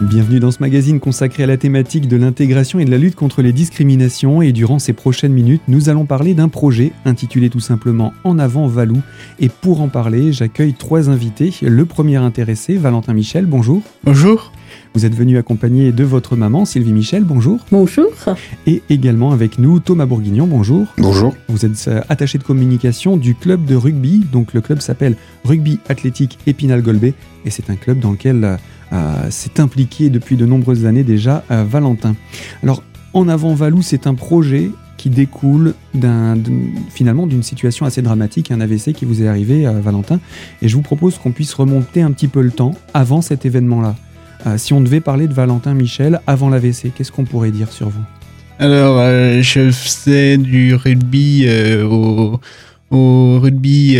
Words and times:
Bienvenue 0.00 0.38
dans 0.38 0.52
ce 0.52 0.60
magazine 0.60 1.00
consacré 1.00 1.42
à 1.42 1.46
la 1.46 1.56
thématique 1.56 2.06
de 2.06 2.16
l'intégration 2.16 2.78
et 2.78 2.84
de 2.84 2.90
la 2.90 2.98
lutte 2.98 3.16
contre 3.16 3.42
les 3.42 3.52
discriminations. 3.52 4.40
Et 4.42 4.52
durant 4.52 4.78
ces 4.78 4.92
prochaines 4.92 5.32
minutes, 5.32 5.62
nous 5.66 5.88
allons 5.88 6.04
parler 6.04 6.34
d'un 6.34 6.48
projet 6.48 6.92
intitulé 7.04 7.50
tout 7.50 7.58
simplement 7.58 8.12
En 8.22 8.38
avant 8.38 8.68
Valou. 8.68 8.98
Et 9.40 9.48
pour 9.48 9.80
en 9.80 9.88
parler, 9.88 10.32
j'accueille 10.32 10.74
trois 10.74 11.10
invités. 11.10 11.52
Le 11.62 11.84
premier 11.84 12.16
intéressé, 12.16 12.76
Valentin 12.76 13.12
Michel, 13.12 13.46
bonjour. 13.46 13.82
Bonjour. 14.04 14.52
Vous 14.94 15.04
êtes 15.04 15.14
venu 15.14 15.36
accompagné 15.36 15.90
de 15.90 16.04
votre 16.04 16.36
maman, 16.36 16.64
Sylvie 16.64 16.92
Michel, 16.92 17.24
bonjour. 17.24 17.64
Bonjour. 17.72 18.06
Et 18.66 18.82
également 18.90 19.32
avec 19.32 19.58
nous, 19.58 19.80
Thomas 19.80 20.06
Bourguignon, 20.06 20.46
bonjour. 20.46 20.86
Bonjour. 20.98 21.34
Vous 21.48 21.66
êtes 21.66 21.88
euh, 21.88 22.02
attaché 22.08 22.38
de 22.38 22.44
communication 22.44 23.16
du 23.16 23.34
club 23.34 23.64
de 23.64 23.74
rugby. 23.74 24.24
Donc 24.32 24.54
le 24.54 24.60
club 24.60 24.80
s'appelle 24.80 25.16
Rugby 25.44 25.80
Athlétique 25.88 26.38
Épinal-Golbet. 26.46 27.14
Et 27.44 27.50
c'est 27.50 27.70
un 27.70 27.76
club 27.76 27.98
dans 27.98 28.12
lequel 28.12 28.44
euh, 28.44 28.56
euh, 28.56 28.56
s'est 29.30 29.60
impliqué 29.60 30.10
depuis 30.10 30.36
de 30.36 30.46
nombreuses 30.46 30.86
années 30.86 31.04
déjà 31.04 31.44
euh, 31.50 31.64
Valentin. 31.68 32.14
Alors, 32.62 32.82
En 33.14 33.28
avant 33.28 33.54
Valou, 33.54 33.82
c'est 33.82 34.06
un 34.06 34.14
projet 34.14 34.70
qui 34.98 35.10
découle 35.10 35.74
d'un, 35.94 36.36
finalement 36.90 37.26
d'une 37.26 37.42
situation 37.42 37.86
assez 37.86 38.02
dramatique, 38.02 38.50
un 38.50 38.60
AVC 38.60 38.92
qui 38.92 39.04
vous 39.04 39.22
est 39.22 39.28
arrivé, 39.28 39.66
euh, 39.66 39.80
Valentin. 39.80 40.20
Et 40.60 40.68
je 40.68 40.76
vous 40.76 40.82
propose 40.82 41.18
qu'on 41.18 41.32
puisse 41.32 41.54
remonter 41.54 42.02
un 42.02 42.12
petit 42.12 42.28
peu 42.28 42.42
le 42.42 42.50
temps 42.50 42.72
avant 42.94 43.22
cet 43.22 43.46
événement-là. 43.46 43.96
Euh, 44.46 44.58
si 44.58 44.72
on 44.72 44.80
devait 44.80 45.00
parler 45.00 45.26
de 45.26 45.32
Valentin 45.34 45.74
Michel 45.74 46.20
avant 46.26 46.48
l'AVC, 46.48 46.92
qu'est-ce 46.94 47.12
qu'on 47.12 47.24
pourrait 47.24 47.50
dire 47.50 47.72
sur 47.72 47.88
vous? 47.88 48.02
Alors, 48.58 48.98
euh, 48.98 49.40
je 49.40 49.70
faisais 49.70 50.36
du 50.36 50.74
rugby 50.74 51.44
euh, 51.46 51.84
au 52.90 53.38
rugby 53.40 53.98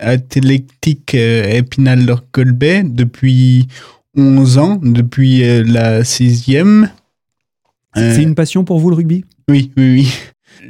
athlétique 0.00 1.14
euh, 1.14 1.58
Épinal-Colbet 1.58 2.84
depuis 2.84 3.68
11 4.16 4.58
ans, 4.58 4.80
depuis 4.82 5.44
euh, 5.44 5.64
la 5.66 6.04
sixième. 6.04 6.90
Euh, 7.96 8.14
C'est 8.14 8.22
une 8.22 8.34
passion 8.34 8.64
pour 8.64 8.78
vous 8.78 8.90
le 8.90 8.96
rugby? 8.96 9.24
Oui, 9.48 9.70
oui, 9.76 9.92
oui. 9.94 10.12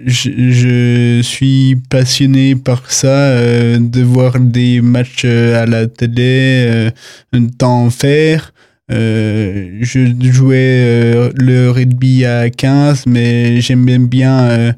Je, 0.06 0.30
je 0.50 1.20
suis 1.22 1.76
passionné 1.88 2.54
par 2.54 2.90
ça, 2.90 3.08
euh, 3.08 3.78
de 3.80 4.02
voir 4.02 4.38
des 4.38 4.80
matchs 4.80 5.24
à 5.24 5.66
la 5.66 5.86
télé, 5.86 6.66
euh, 6.68 6.90
d'en 7.32 7.90
faire. 7.90 8.52
Euh, 8.90 9.78
je 9.80 10.14
jouais 10.20 11.30
le 11.34 11.70
rugby 11.70 12.24
à 12.24 12.48
15, 12.50 13.04
mais 13.06 13.60
j'aimais 13.60 13.98
bien 13.98 14.74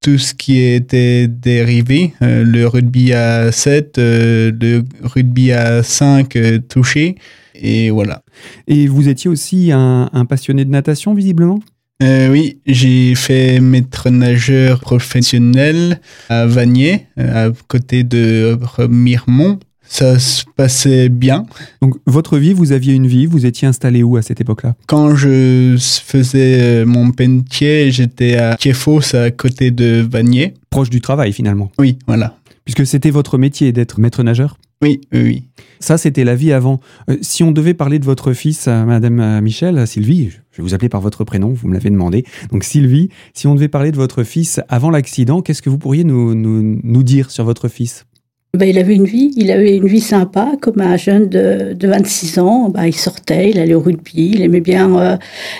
tout 0.00 0.18
ce 0.18 0.34
qui 0.34 0.60
était 0.60 1.26
dérivé. 1.28 2.14
Euh, 2.22 2.44
le 2.44 2.66
rugby 2.66 3.12
à 3.12 3.50
7, 3.50 3.98
euh, 3.98 4.52
le 4.60 4.84
rugby 5.02 5.52
à 5.52 5.82
5 5.82 6.36
euh, 6.36 6.58
touché. 6.58 7.16
Et 7.54 7.90
voilà. 7.90 8.22
Et 8.68 8.86
vous 8.86 9.08
étiez 9.08 9.28
aussi 9.28 9.72
un, 9.72 10.08
un 10.12 10.24
passionné 10.24 10.64
de 10.64 10.70
natation, 10.70 11.14
visiblement? 11.14 11.60
Oui, 12.00 12.60
j'ai 12.64 13.16
fait 13.16 13.58
maître 13.58 14.08
nageur 14.08 14.78
professionnel 14.78 16.00
à 16.28 16.46
Vanier, 16.46 17.08
à 17.16 17.48
côté 17.66 18.04
de 18.04 18.56
Miremont. 18.88 19.58
Ça 19.88 20.18
se 20.18 20.44
passait 20.56 21.08
bien. 21.08 21.46
Donc, 21.82 21.96
votre 22.06 22.38
vie, 22.38 22.52
vous 22.52 22.72
aviez 22.72 22.94
une 22.94 23.06
vie, 23.06 23.26
vous 23.26 23.46
étiez 23.46 23.66
installé 23.66 24.02
où 24.02 24.16
à 24.16 24.22
cette 24.22 24.40
époque-là? 24.40 24.74
Quand 24.86 25.16
je 25.16 25.76
faisais 25.78 26.60
euh, 26.60 26.86
mon 26.86 27.10
pentier, 27.10 27.90
j'étais 27.90 28.36
à 28.36 28.56
Thiefos, 28.56 29.14
à 29.14 29.30
côté 29.30 29.70
de 29.70 30.06
Vanier. 30.08 30.54
Proche 30.70 30.90
du 30.90 31.00
travail, 31.00 31.32
finalement. 31.32 31.72
Oui, 31.78 31.98
voilà. 32.06 32.36
Puisque 32.64 32.86
c'était 32.86 33.10
votre 33.10 33.38
métier 33.38 33.72
d'être 33.72 33.98
maître 33.98 34.22
nageur? 34.22 34.58
Oui, 34.80 35.00
oui, 35.12 35.22
oui. 35.22 35.42
Ça, 35.80 35.98
c'était 35.98 36.22
la 36.22 36.36
vie 36.36 36.52
avant. 36.52 36.80
Euh, 37.10 37.16
si 37.20 37.42
on 37.42 37.50
devait 37.50 37.74
parler 37.74 37.98
de 37.98 38.04
votre 38.04 38.32
fils, 38.32 38.68
euh, 38.68 38.84
Madame 38.84 39.20
euh, 39.20 39.40
Michel, 39.40 39.86
Sylvie, 39.86 40.30
je 40.52 40.58
vais 40.58 40.62
vous 40.62 40.74
appeler 40.74 40.88
par 40.88 41.00
votre 41.00 41.24
prénom, 41.24 41.52
vous 41.52 41.66
me 41.66 41.74
l'avez 41.74 41.90
demandé. 41.90 42.24
Donc 42.52 42.62
Sylvie, 42.62 43.08
si 43.34 43.46
on 43.46 43.54
devait 43.54 43.68
parler 43.68 43.90
de 43.90 43.96
votre 43.96 44.22
fils 44.22 44.60
avant 44.68 44.90
l'accident, 44.90 45.42
qu'est-ce 45.42 45.62
que 45.62 45.70
vous 45.70 45.78
pourriez 45.78 46.04
nous, 46.04 46.34
nous, 46.34 46.78
nous 46.82 47.02
dire 47.02 47.30
sur 47.30 47.44
votre 47.44 47.68
fils? 47.68 48.06
Ben, 48.54 48.66
il 48.68 48.78
avait 48.78 48.94
une 48.94 49.04
vie, 49.04 49.30
il 49.36 49.50
avait 49.50 49.76
une 49.76 49.86
vie 49.86 50.00
sympa, 50.00 50.52
comme 50.62 50.80
un 50.80 50.96
jeune 50.96 51.28
de, 51.28 51.74
de 51.74 51.88
26 51.88 52.38
ans. 52.38 52.70
Ben, 52.70 52.86
il 52.86 52.94
sortait, 52.94 53.50
il 53.50 53.58
allait 53.58 53.74
au 53.74 53.80
rugby, 53.80 54.30
il 54.34 54.40
aimait 54.42 54.60
bien 54.62 54.98
euh, 54.98 55.16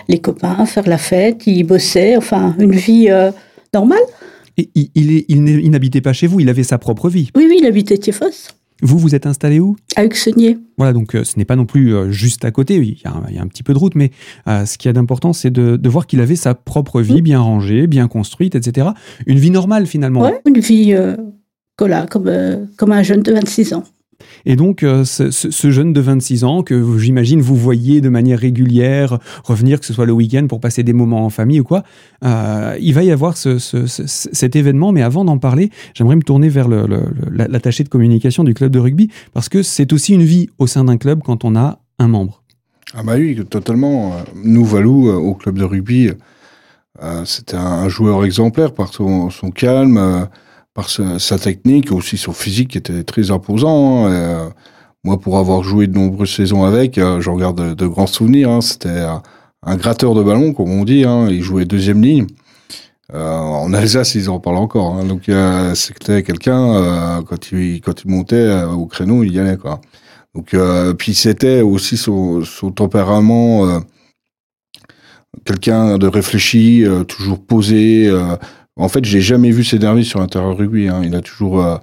les 0.09 0.19
copains, 0.21 0.65
faire 0.67 0.89
la 0.89 0.99
fête, 0.99 1.47
il 1.47 1.65
bossait, 1.65 2.17
enfin, 2.17 2.57
une 2.59 2.73
vie 2.75 3.09
euh, 3.11 3.31
normale. 3.75 3.99
Et 4.57 4.71
il, 4.75 4.89
il, 4.95 5.25
il 5.29 5.71
n'habitait 5.71 6.01
pas 6.01 6.13
chez 6.15 6.27
vous, 6.27 6.41
il 6.41 6.49
avait 6.49 6.63
sa 6.65 6.79
propre 6.79 7.09
vie. 7.11 7.31
Oui, 7.37 7.45
oui, 7.49 7.59
il 7.61 7.67
habitait 7.67 7.99
Thiefos, 7.99 8.49
Vous, 8.83 8.99
vous 8.99 9.15
êtes 9.15 9.27
installé 9.27 9.61
où? 9.61 9.77
À 9.95 10.05
Uxenier. 10.07 10.57
Voilà, 10.79 10.95
donc 10.95 11.15
euh, 11.15 11.25
ce 11.25 11.37
n'est 11.39 11.45
pas 11.45 11.57
non 11.57 11.67
plus 11.67 11.95
euh, 11.95 12.11
juste 12.11 12.45
à 12.47 12.51
côté, 12.51 12.77
il 12.77 12.85
y 12.95 13.01
a, 13.05 13.11
un- 13.11 13.25
il 13.29 13.35
y 13.37 13.39
a 13.39 13.43
un 13.43 13.47
petit 13.49 13.63
peu 13.63 13.75
de 13.75 13.79
route, 13.79 13.95
mais 13.97 14.11
euh, 14.49 14.65
ce 14.65 14.79
qu'il 14.79 14.89
y 14.89 14.91
a 14.91 14.95
d'important, 14.95 15.33
c'est 15.35 15.51
de, 15.51 15.77
de 15.77 15.89
voir 15.91 16.07
qu'il 16.07 16.21
avait 16.23 16.37
sa 16.37 16.55
propre 16.55 17.03
vie, 17.03 17.21
bien 17.21 17.39
rangée, 17.41 17.87
bien 17.87 18.09
construite, 18.09 18.55
etc. 18.55 18.89
Une 19.27 19.39
vie 19.39 19.51
normale 19.51 19.87
finalement. 19.87 20.23
Ouais, 20.23 20.41
une 20.47 20.59
vie 20.59 20.95
euh, 21.83 22.07
comme, 22.11 22.29
euh, 22.29 22.65
comme 22.77 22.93
un 22.93 23.03
jeune 23.03 23.23
de 23.23 23.33
26 23.33 23.75
ans. 23.75 23.85
Et 24.45 24.57
donc, 24.57 24.83
euh, 24.83 25.05
ce, 25.05 25.71
jeune 25.71 25.93
de 25.93 26.01
26 26.01 26.43
ans 26.43 26.63
que 26.65 26.99
j'imagine 26.99 27.41
vous 27.41 27.55
voyez 27.55 28.01
de 28.01 28.09
manière 28.09 28.41
régulière 28.41 29.19
revenir, 29.45 29.79
que 29.79 29.87
ce 29.87 29.93
soit 29.93 30.07
le 30.07 30.13
week-end 30.13 30.47
pour 30.49 30.59
passer 30.61 30.83
des 30.83 30.93
moments 30.93 31.25
en 31.25 31.31
famille 31.31 31.61
ou 31.61 31.65
quoi, 31.65 31.85
euh, 32.25 32.77
il 32.81 32.95
va 32.95 33.05
y 33.05 33.13
avoir 33.13 33.37
ce- 33.37 33.59
ce- 33.59 33.87
ce- 33.87 34.03
cet 34.07 34.57
événement. 34.57 34.91
Mais 34.91 35.03
avant 35.03 35.25
d'en 35.25 35.39
parler, 35.39 35.71
j'aimerais 35.95 36.17
me 36.17 36.23
tourner 36.23 36.49
vers 36.49 36.69
l'attaché 36.69 37.85
de 37.85 37.89
communication 37.89 38.43
du 38.43 38.55
club 38.55 38.73
de 38.73 38.79
rugby 38.81 39.09
parce 39.33 39.49
que 39.49 39.63
c'est 39.63 39.93
aussi 39.93 40.15
une 40.15 40.25
vie 40.25 40.49
au 40.59 40.67
sein 40.67 40.85
d'un 40.85 40.97
club 40.97 41.21
quand 41.25 41.45
on 41.45 41.55
a 41.55 41.79
un 42.01 42.09
membre. 42.09 42.43
Ah 42.95 43.03
bah 43.05 43.15
oui, 43.17 43.39
totalement. 43.49 44.15
Nous, 44.35 44.65
Valou, 44.65 45.09
euh, 45.11 45.15
au 45.15 45.35
club 45.35 45.59
de 45.59 45.65
rugby, 45.65 46.11
euh, 47.03 47.25
c'était 47.25 47.57
un, 47.57 47.61
un 47.61 47.89
joueur 47.89 48.25
exemplaire 48.25 48.73
par 48.73 48.93
son, 48.93 49.31
son 49.31 49.51
calme, 49.51 49.99
euh, 49.99 50.25
par 50.79 50.91
sa, 50.91 51.39
technique, 51.41 51.91
aussi 51.91 52.17
son 52.17 52.33
physique 52.33 52.69
qui 52.69 52.79
était 52.79 53.03
très 53.03 53.33
imposant. 53.33 54.07
hein. 54.07 54.13
Euh, 54.13 54.49
moi, 55.03 55.19
pour 55.19 55.37
avoir 55.39 55.65
joué 55.65 55.89
de 55.89 55.95
nombreuses 55.99 56.31
saisons 56.33 56.63
avec, 56.63 56.99
euh, 56.99 57.21
j'en 57.21 57.35
garde 57.37 57.75
de, 57.75 57.87
grands 57.89 58.07
souvenirs. 58.07 58.49
hein. 58.49 58.61
C'était 58.61 59.01
un, 59.01 59.21
un 59.65 59.77
gratteur 59.77 60.15
de 60.15 60.23
ballon, 60.23 60.53
comme 60.53 60.71
on 60.71 60.85
dit. 60.85 61.03
hein. 61.05 61.27
Il 61.31 61.43
jouait 61.43 61.65
deuxième 61.65 62.01
ligne. 62.01 62.29
Euh, 63.13 63.29
en 63.29 63.73
Alsace, 63.73 64.15
ils 64.15 64.31
en 64.31 64.39
parlent 64.39 64.59
encore. 64.59 65.03
Donc, 65.03 65.29
euh, 65.29 65.75
c'était 65.75 66.23
quelqu'un, 66.23 66.75
euh, 66.77 67.23
quand, 67.23 67.51
il, 67.51 67.81
quand 67.81 68.05
il 68.05 68.11
montait 68.13 68.37
euh, 68.37 68.69
au 68.69 68.87
créneau, 68.87 69.25
il 69.25 69.33
y 69.33 69.41
allait. 69.41 69.57
Quoi. 69.57 69.81
Donc, 70.37 70.55
euh, 70.55 70.95
puis 70.95 71.13
c'était 71.13 71.61
aussi 71.61 71.97
son, 71.97 72.45
tempérament, 72.73 73.67
euh, 73.67 73.81
quelqu'un 75.45 75.99
de 75.99 76.07
réfléchi, 76.07 76.85
euh, 76.85 77.03
toujours 77.03 77.45
posé. 77.45 78.09
En 78.79 78.89
fait, 78.89 79.05
j'ai 79.05 79.21
jamais 79.21 79.51
vu 79.51 79.65
s'énerver 79.65 80.05
sur 80.05 80.21
un 80.21 80.29
terrain 80.29 80.51
de 80.53 80.57
rugby. 80.57 80.89
Hein. 80.89 81.03
Il 81.05 81.15
a 81.17 81.21
toujours 81.21 81.61
euh, 81.61 81.77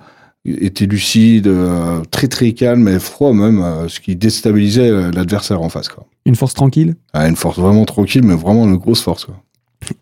été 0.46 0.88
lucide, 0.88 1.48
euh, 1.48 2.02
très 2.10 2.28
très 2.28 2.54
calme 2.54 2.88
et 2.88 3.00
froid 3.00 3.34
même, 3.34 3.62
euh, 3.62 3.90
ce 3.90 4.00
qui 4.00 4.16
déstabilisait 4.16 5.12
l'adversaire 5.12 5.62
en 5.62 5.70
face. 5.70 5.90
Quoi. 5.90 6.08
Une 6.26 6.36
force 6.36 6.54
tranquille? 6.54 6.96
Ah, 7.14 7.28
une 7.28 7.36
force 7.36 7.60
vraiment 7.60 7.84
tranquille, 7.84 8.24
mais 8.24 8.36
vraiment 8.36 8.66
une 8.66 8.78
grosse 8.78 9.02
force. 9.02 9.26
Quoi. 9.26 9.36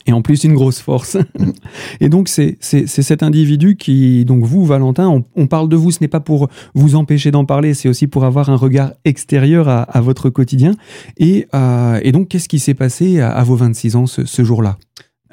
et 0.06 0.14
en 0.14 0.22
plus 0.22 0.44
une 0.44 0.54
grosse 0.54 0.80
force. 0.80 1.18
et 2.00 2.10
donc 2.10 2.30
c'est 2.30 2.58
cet 2.62 3.24
individu 3.24 3.76
qui 3.76 4.24
donc 4.24 4.44
vous 4.44 4.64
Valentin, 4.64 5.10
on, 5.10 5.24
on 5.36 5.48
parle 5.48 5.70
de 5.70 5.76
vous, 5.76 5.90
ce 5.90 5.98
n'est 6.00 6.08
pas 6.08 6.20
pour 6.20 6.48
vous 6.76 6.94
empêcher 6.94 7.32
d'en 7.32 7.46
parler, 7.46 7.74
c'est 7.74 7.90
aussi 7.90 8.06
pour 8.06 8.24
avoir 8.24 8.52
un 8.52 8.56
regard 8.56 8.94
extérieur 9.04 9.68
à, 9.68 9.82
à 9.82 10.00
votre 10.00 10.30
quotidien. 10.30 10.76
Et 11.18 11.48
et 12.04 12.12
donc 12.12 12.28
qu'est-ce 12.28 12.48
qui 12.48 12.60
s'est 12.60 12.76
passé 12.76 13.20
à, 13.20 13.32
à 13.32 13.44
vos 13.44 13.56
26 13.56 13.96
ans 13.96 14.06
ce, 14.06 14.26
ce 14.26 14.44
jour-là? 14.44 14.78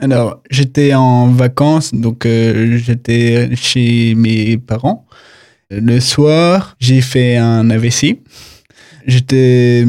Alors, 0.01 0.43
j'étais 0.51 0.95
en 0.95 1.29
vacances, 1.29 1.93
donc 1.95 2.25
euh, 2.27 2.79
j'étais 2.79 3.51
chez 3.55 4.15
mes 4.15 4.57
parents. 4.57 5.05
Le 5.71 6.01
soir, 6.01 6.75
j'ai 6.81 7.01
fait 7.01 7.37
un 7.37 7.69
AVC. 7.71 8.19
J'étais. 9.07 9.85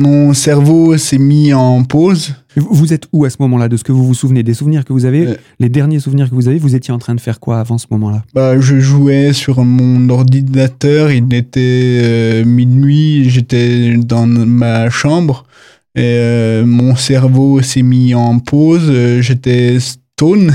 Mon 0.00 0.32
cerveau 0.32 0.96
s'est 0.96 1.18
mis 1.18 1.52
en 1.52 1.82
pause. 1.82 2.34
Vous 2.56 2.92
êtes 2.92 3.06
où 3.12 3.24
à 3.24 3.30
ce 3.30 3.36
moment-là 3.40 3.68
de 3.68 3.76
ce 3.76 3.82
que 3.84 3.90
vous 3.90 4.04
vous 4.06 4.14
souvenez? 4.14 4.44
Des 4.44 4.54
souvenirs 4.54 4.84
que 4.84 4.92
vous 4.92 5.04
avez, 5.04 5.26
Euh. 5.26 5.34
les 5.58 5.68
derniers 5.68 5.98
souvenirs 5.98 6.30
que 6.30 6.34
vous 6.36 6.46
avez, 6.48 6.58
vous 6.58 6.76
étiez 6.76 6.94
en 6.94 6.98
train 6.98 7.16
de 7.16 7.20
faire 7.20 7.40
quoi 7.40 7.58
avant 7.58 7.78
ce 7.78 7.86
moment-là? 7.90 8.22
Bah, 8.32 8.60
je 8.60 8.78
jouais 8.78 9.32
sur 9.32 9.64
mon 9.64 10.08
ordinateur, 10.08 11.10
il 11.10 11.32
était 11.34 12.00
euh, 12.02 12.44
minuit, 12.44 13.28
j'étais 13.28 13.96
dans 13.96 14.26
ma 14.26 14.88
chambre 14.88 15.44
et 15.94 16.02
euh, 16.02 16.64
mon 16.66 16.94
cerveau 16.96 17.60
s'est 17.62 17.82
mis 17.82 18.14
en 18.14 18.38
pause, 18.38 18.86
euh, 18.88 19.20
j'étais 19.22 19.78
stone. 19.80 20.52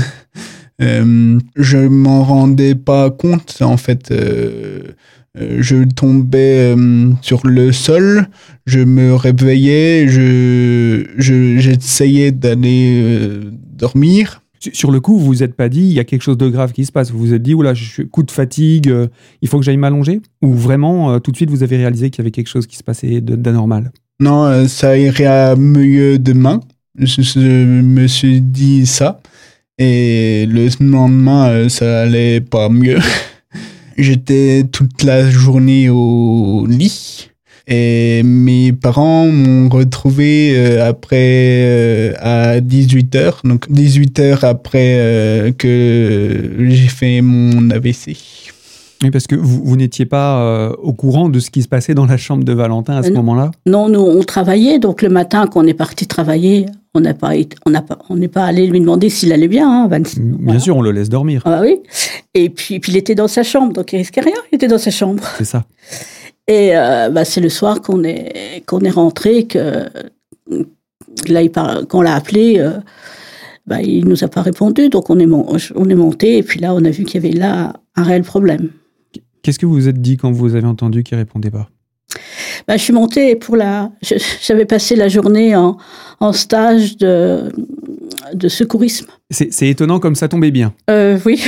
Euh, 0.82 1.38
je 1.56 1.78
m'en 1.78 2.24
rendais 2.24 2.74
pas 2.74 3.10
compte 3.10 3.58
en 3.62 3.76
fait. 3.76 4.12
je 5.36 5.84
tombais 5.84 6.74
sur 7.22 7.46
le 7.46 7.72
sol, 7.72 8.26
je 8.66 8.80
me 8.80 9.14
réveillais, 9.14 10.06
je 10.08 11.04
je- 11.16 11.58
j'essayais 11.58 12.30
d'aller 12.32 13.28
dormir. 13.76 14.42
Sur- 14.72 14.90
le 14.90 15.00
coup, 15.00 15.18
vous 15.18 15.26
vous 15.26 15.42
êtes 15.42 15.54
pas 15.54 15.68
dit 15.68 15.80
il 15.82 15.92
y 15.92 16.00
a 16.00 16.04
quelque 16.04 16.22
chose 16.22 16.38
de 16.38 16.48
grave 16.48 16.72
qui 16.72 16.84
se 16.86 16.92
passe. 16.92 17.10
Vous 17.10 17.18
vous 17.18 17.34
êtes 17.34 17.42
dit 17.42 17.52
oula, 17.54 17.74
je 17.74 17.84
suis 17.84 18.08
coup 18.08 18.22
de 18.22 18.30
fatigue, 18.30 18.92
il 19.42 19.48
faut 19.48 19.58
que 19.58 19.64
j'aille 19.64 19.76
m'allonger? 19.76 20.20
Ou 20.42 20.54
vraiment 20.54 21.20
tout 21.20 21.30
de 21.32 21.36
suite 21.36 21.50
vous 21.50 21.62
avez 21.62 21.76
réalisé 21.76 22.10
qu'il 22.10 22.20
y 22.20 22.22
avait 22.22 22.30
quelque 22.30 22.48
chose 22.48 22.66
qui 22.66 22.76
se 22.76 22.82
passait 22.84 23.20
d'anormal? 23.20 23.92
Non, 24.20 24.44
euh, 24.44 24.68
ça 24.68 24.96
irait 24.96 25.56
mieux 25.56 26.18
demain. 26.18 26.60
Je, 26.96 27.40
me 27.40 28.06
suis 28.06 28.40
dit 28.40 28.86
ça. 28.86 29.20
Et 29.78 30.46
le 30.48 30.68
lendemain, 30.80 31.48
euh, 31.48 31.68
ça 31.68 32.02
allait 32.02 32.40
pas 32.40 32.68
mieux. 32.68 32.98
J'étais 33.98 34.64
toute 34.70 35.02
la 35.02 35.28
journée 35.28 35.88
au 35.90 36.64
lit. 36.68 37.30
Et 37.66 38.22
mes 38.22 38.72
parents 38.72 39.26
m'ont 39.26 39.68
retrouvé 39.68 40.52
euh, 40.54 40.86
après 40.88 42.14
à 42.20 42.60
18h, 42.60 43.36
donc 43.42 43.68
18h 43.70 44.44
après 44.44 45.54
que 45.56 46.52
j'ai 46.58 46.88
fait 46.88 47.20
mon 47.22 47.70
AVC. 47.70 48.53
Oui, 49.02 49.10
parce 49.10 49.26
que 49.26 49.34
vous, 49.34 49.62
vous 49.64 49.76
n'étiez 49.76 50.06
pas 50.06 50.40
euh, 50.42 50.72
au 50.82 50.92
courant 50.92 51.28
de 51.28 51.38
ce 51.38 51.50
qui 51.50 51.62
se 51.62 51.68
passait 51.68 51.94
dans 51.94 52.06
la 52.06 52.16
chambre 52.16 52.44
de 52.44 52.52
Valentin 52.52 52.96
à 52.96 53.02
ce 53.02 53.10
Euh, 53.10 53.14
moment-là? 53.14 53.50
Non, 53.66 53.88
nous, 53.88 54.00
on 54.00 54.22
travaillait, 54.22 54.78
donc 54.78 55.02
le 55.02 55.08
matin, 55.10 55.46
quand 55.46 55.62
on 55.62 55.66
est 55.66 55.74
parti 55.74 56.06
travailler, 56.06 56.66
on 56.94 57.00
n'a 57.00 57.12
pas, 57.12 57.36
été- 57.36 57.56
on 57.66 57.70
n'a 57.70 57.82
pas, 57.82 57.98
on 58.08 58.16
n'est 58.16 58.28
pas 58.28 58.44
allé 58.44 58.66
lui 58.66 58.80
demander 58.80 59.10
s'il 59.10 59.32
allait 59.32 59.48
bien, 59.48 59.68
hein, 59.68 59.88
26. 59.88 60.20
Bien 60.20 60.36
Voilà. 60.40 60.60
sûr, 60.60 60.76
on 60.76 60.80
le 60.82 60.92
laisse 60.92 61.08
dormir, 61.10 61.42
Ah 61.44 61.50
bah 61.50 61.60
oui. 61.62 61.80
Et 62.34 62.48
puis, 62.50 62.78
puis 62.80 62.92
il 62.92 62.96
était 62.96 63.14
dans 63.14 63.28
sa 63.28 63.42
chambre, 63.42 63.72
donc 63.72 63.92
il 63.92 63.96
risquait 63.98 64.20
rien, 64.22 64.36
il 64.52 64.56
était 64.56 64.68
dans 64.68 64.78
sa 64.78 64.90
chambre. 64.90 65.22
c'est 65.38 65.44
ça. 65.44 65.64
Et 66.46 66.76
euh, 66.76 67.10
bah, 67.10 67.24
c'est 67.24 67.40
le 67.40 67.48
soir 67.48 67.82
qu'on 67.82 68.04
est, 68.04 68.62
qu'on 68.66 68.80
est 68.80 68.90
rentré, 68.90 69.44
que 69.46 69.84
là, 71.28 71.42
il 71.42 71.50
par- 71.50 71.86
qu'on 71.88 72.00
l'a 72.02 72.14
appelé, 72.14 72.56
euh, 72.58 72.70
bah, 73.66 73.82
il 73.82 74.06
nous 74.06 74.24
a 74.24 74.28
pas 74.28 74.42
répondu, 74.42 74.88
donc 74.88 75.10
on 75.10 75.18
est, 75.18 75.26
mon- 75.26 75.46
on 75.74 75.88
est 75.88 75.94
monté, 75.94 76.38
et 76.38 76.42
puis 76.42 76.60
là, 76.60 76.74
on 76.74 76.84
a 76.84 76.90
vu 76.90 77.04
qu'il 77.04 77.22
y 77.22 77.26
avait 77.26 77.36
là 77.36 77.74
un 77.96 78.02
réel 78.02 78.22
problème. 78.22 78.70
Qu'est-ce 79.44 79.58
que 79.58 79.66
vous 79.66 79.74
vous 79.74 79.88
êtes 79.88 80.00
dit 80.00 80.16
quand 80.16 80.32
vous 80.32 80.56
avez 80.56 80.66
entendu 80.66 81.02
qu'il 81.04 81.16
répondait 81.18 81.50
pas? 81.50 81.68
Bah, 82.66 82.76
je 82.78 82.82
suis 82.82 82.92
montée 82.94 83.36
pour 83.36 83.56
la. 83.56 83.90
J'avais 84.42 84.64
passé 84.64 84.96
la 84.96 85.08
journée 85.08 85.54
en, 85.54 85.76
en 86.20 86.32
stage 86.32 86.96
de, 86.96 87.52
de 88.32 88.48
secourisme. 88.48 89.06
C'est 89.30 89.68
étonnant 89.68 90.00
comme 90.00 90.14
ça 90.14 90.28
tombait 90.28 90.50
bien. 90.50 90.72
Euh, 90.88 91.18
oui. 91.26 91.42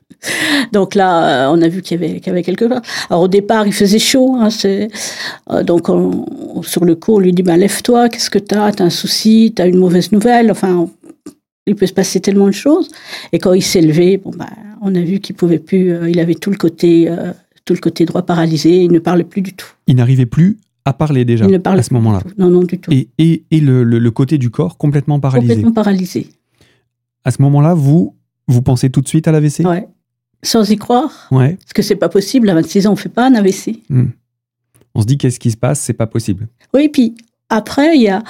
donc 0.72 0.94
là, 0.96 1.46
euh, 1.48 1.54
on 1.56 1.62
a 1.62 1.68
vu 1.68 1.82
qu'il 1.82 2.00
y 2.00 2.04
avait, 2.04 2.18
qu'il 2.18 2.26
y 2.28 2.30
avait 2.30 2.42
quelque 2.42 2.68
chose. 2.68 2.78
Alors 3.08 3.22
au 3.22 3.28
départ, 3.28 3.66
il 3.66 3.72
faisait 3.72 3.98
chaud. 4.00 4.36
Hein, 4.40 4.48
euh, 4.64 5.62
donc 5.62 5.88
on- 5.88 6.26
on- 6.56 6.62
sur 6.62 6.84
le 6.84 6.94
coup, 6.96 7.14
on 7.16 7.18
lui 7.20 7.32
dit 7.32 7.42
bah, 7.42 7.56
lève-toi, 7.56 8.08
qu'est-ce 8.08 8.30
que 8.30 8.38
t'as? 8.40 8.72
T'as 8.72 8.84
un 8.84 8.90
souci 8.90 9.52
T'as 9.54 9.68
une 9.68 9.78
mauvaise 9.78 10.10
nouvelle 10.12 10.50
Enfin, 10.50 10.88
il 11.70 11.76
peut 11.76 11.86
se 11.86 11.92
passer 11.92 12.20
tellement 12.20 12.46
de 12.46 12.52
choses. 12.52 12.88
Et 13.32 13.38
quand 13.38 13.52
il 13.54 13.62
s'est 13.62 13.80
levé, 13.80 14.16
bon, 14.18 14.30
bah, 14.36 14.48
on 14.82 14.94
a 14.94 15.00
vu 15.00 15.20
qu'il 15.20 15.34
pouvait 15.36 15.58
plus. 15.58 15.92
euh, 15.92 16.08
il 16.10 16.20
avait 16.20 16.34
tout 16.34 16.50
le 16.50 16.56
côté, 16.56 17.08
euh, 17.10 17.32
tout 17.64 17.72
le 17.74 17.80
côté 17.80 18.04
droit 18.04 18.22
paralysé. 18.22 18.84
Il 18.84 18.92
ne 18.92 18.98
parlait 18.98 19.24
plus 19.24 19.42
du 19.42 19.52
tout. 19.54 19.68
Il 19.86 19.96
n'arrivait 19.96 20.26
plus 20.26 20.58
à 20.84 20.92
parler 20.92 21.24
déjà 21.24 21.44
il 21.46 21.50
ne 21.52 21.58
à 21.64 21.82
ce 21.82 21.92
moment-là. 21.94 22.20
Non, 22.38 22.48
non, 22.50 22.64
du 22.64 22.78
tout. 22.78 22.90
Et, 22.92 23.08
et, 23.18 23.44
et 23.50 23.60
le, 23.60 23.84
le- 23.84 23.98
le 23.98 24.10
côté 24.10 24.38
du 24.38 24.50
corps 24.50 24.76
complètement 24.78 25.20
paralysé. 25.20 25.54
Complètement 25.54 25.72
paralysé. 25.74 26.26
À 27.24 27.30
ce 27.30 27.42
moment-là, 27.42 27.74
vous, 27.74 28.14
vous 28.48 28.62
pensez 28.62 28.90
tout 28.90 29.00
de 29.02 29.08
suite 29.08 29.28
à 29.28 29.32
l'AVC 29.32 29.60
Ouais. 29.64 29.86
Sans 30.42 30.70
y 30.70 30.76
croire. 30.76 31.28
Ouais. 31.30 31.56
Parce 31.56 31.74
que 31.74 31.82
c'est 31.82 31.96
pas 31.96 32.08
possible. 32.08 32.48
À 32.48 32.54
26 32.54 32.86
ans, 32.86 32.92
on 32.92 32.96
fait 32.96 33.10
pas 33.10 33.26
un 33.26 33.34
AVC. 33.34 33.80
On 34.94 35.02
se 35.02 35.06
dit 35.06 35.18
qu'est-ce 35.18 35.38
qui 35.38 35.50
se 35.50 35.56
passe? 35.56 35.80
C'est 35.80 35.92
pas 35.92 36.06
possible. 36.06 36.48
Oui, 36.74 36.88
puis 36.88 37.14
après, 37.50 37.94
il 37.96 38.02
y 38.02 38.08
a, 38.08 38.22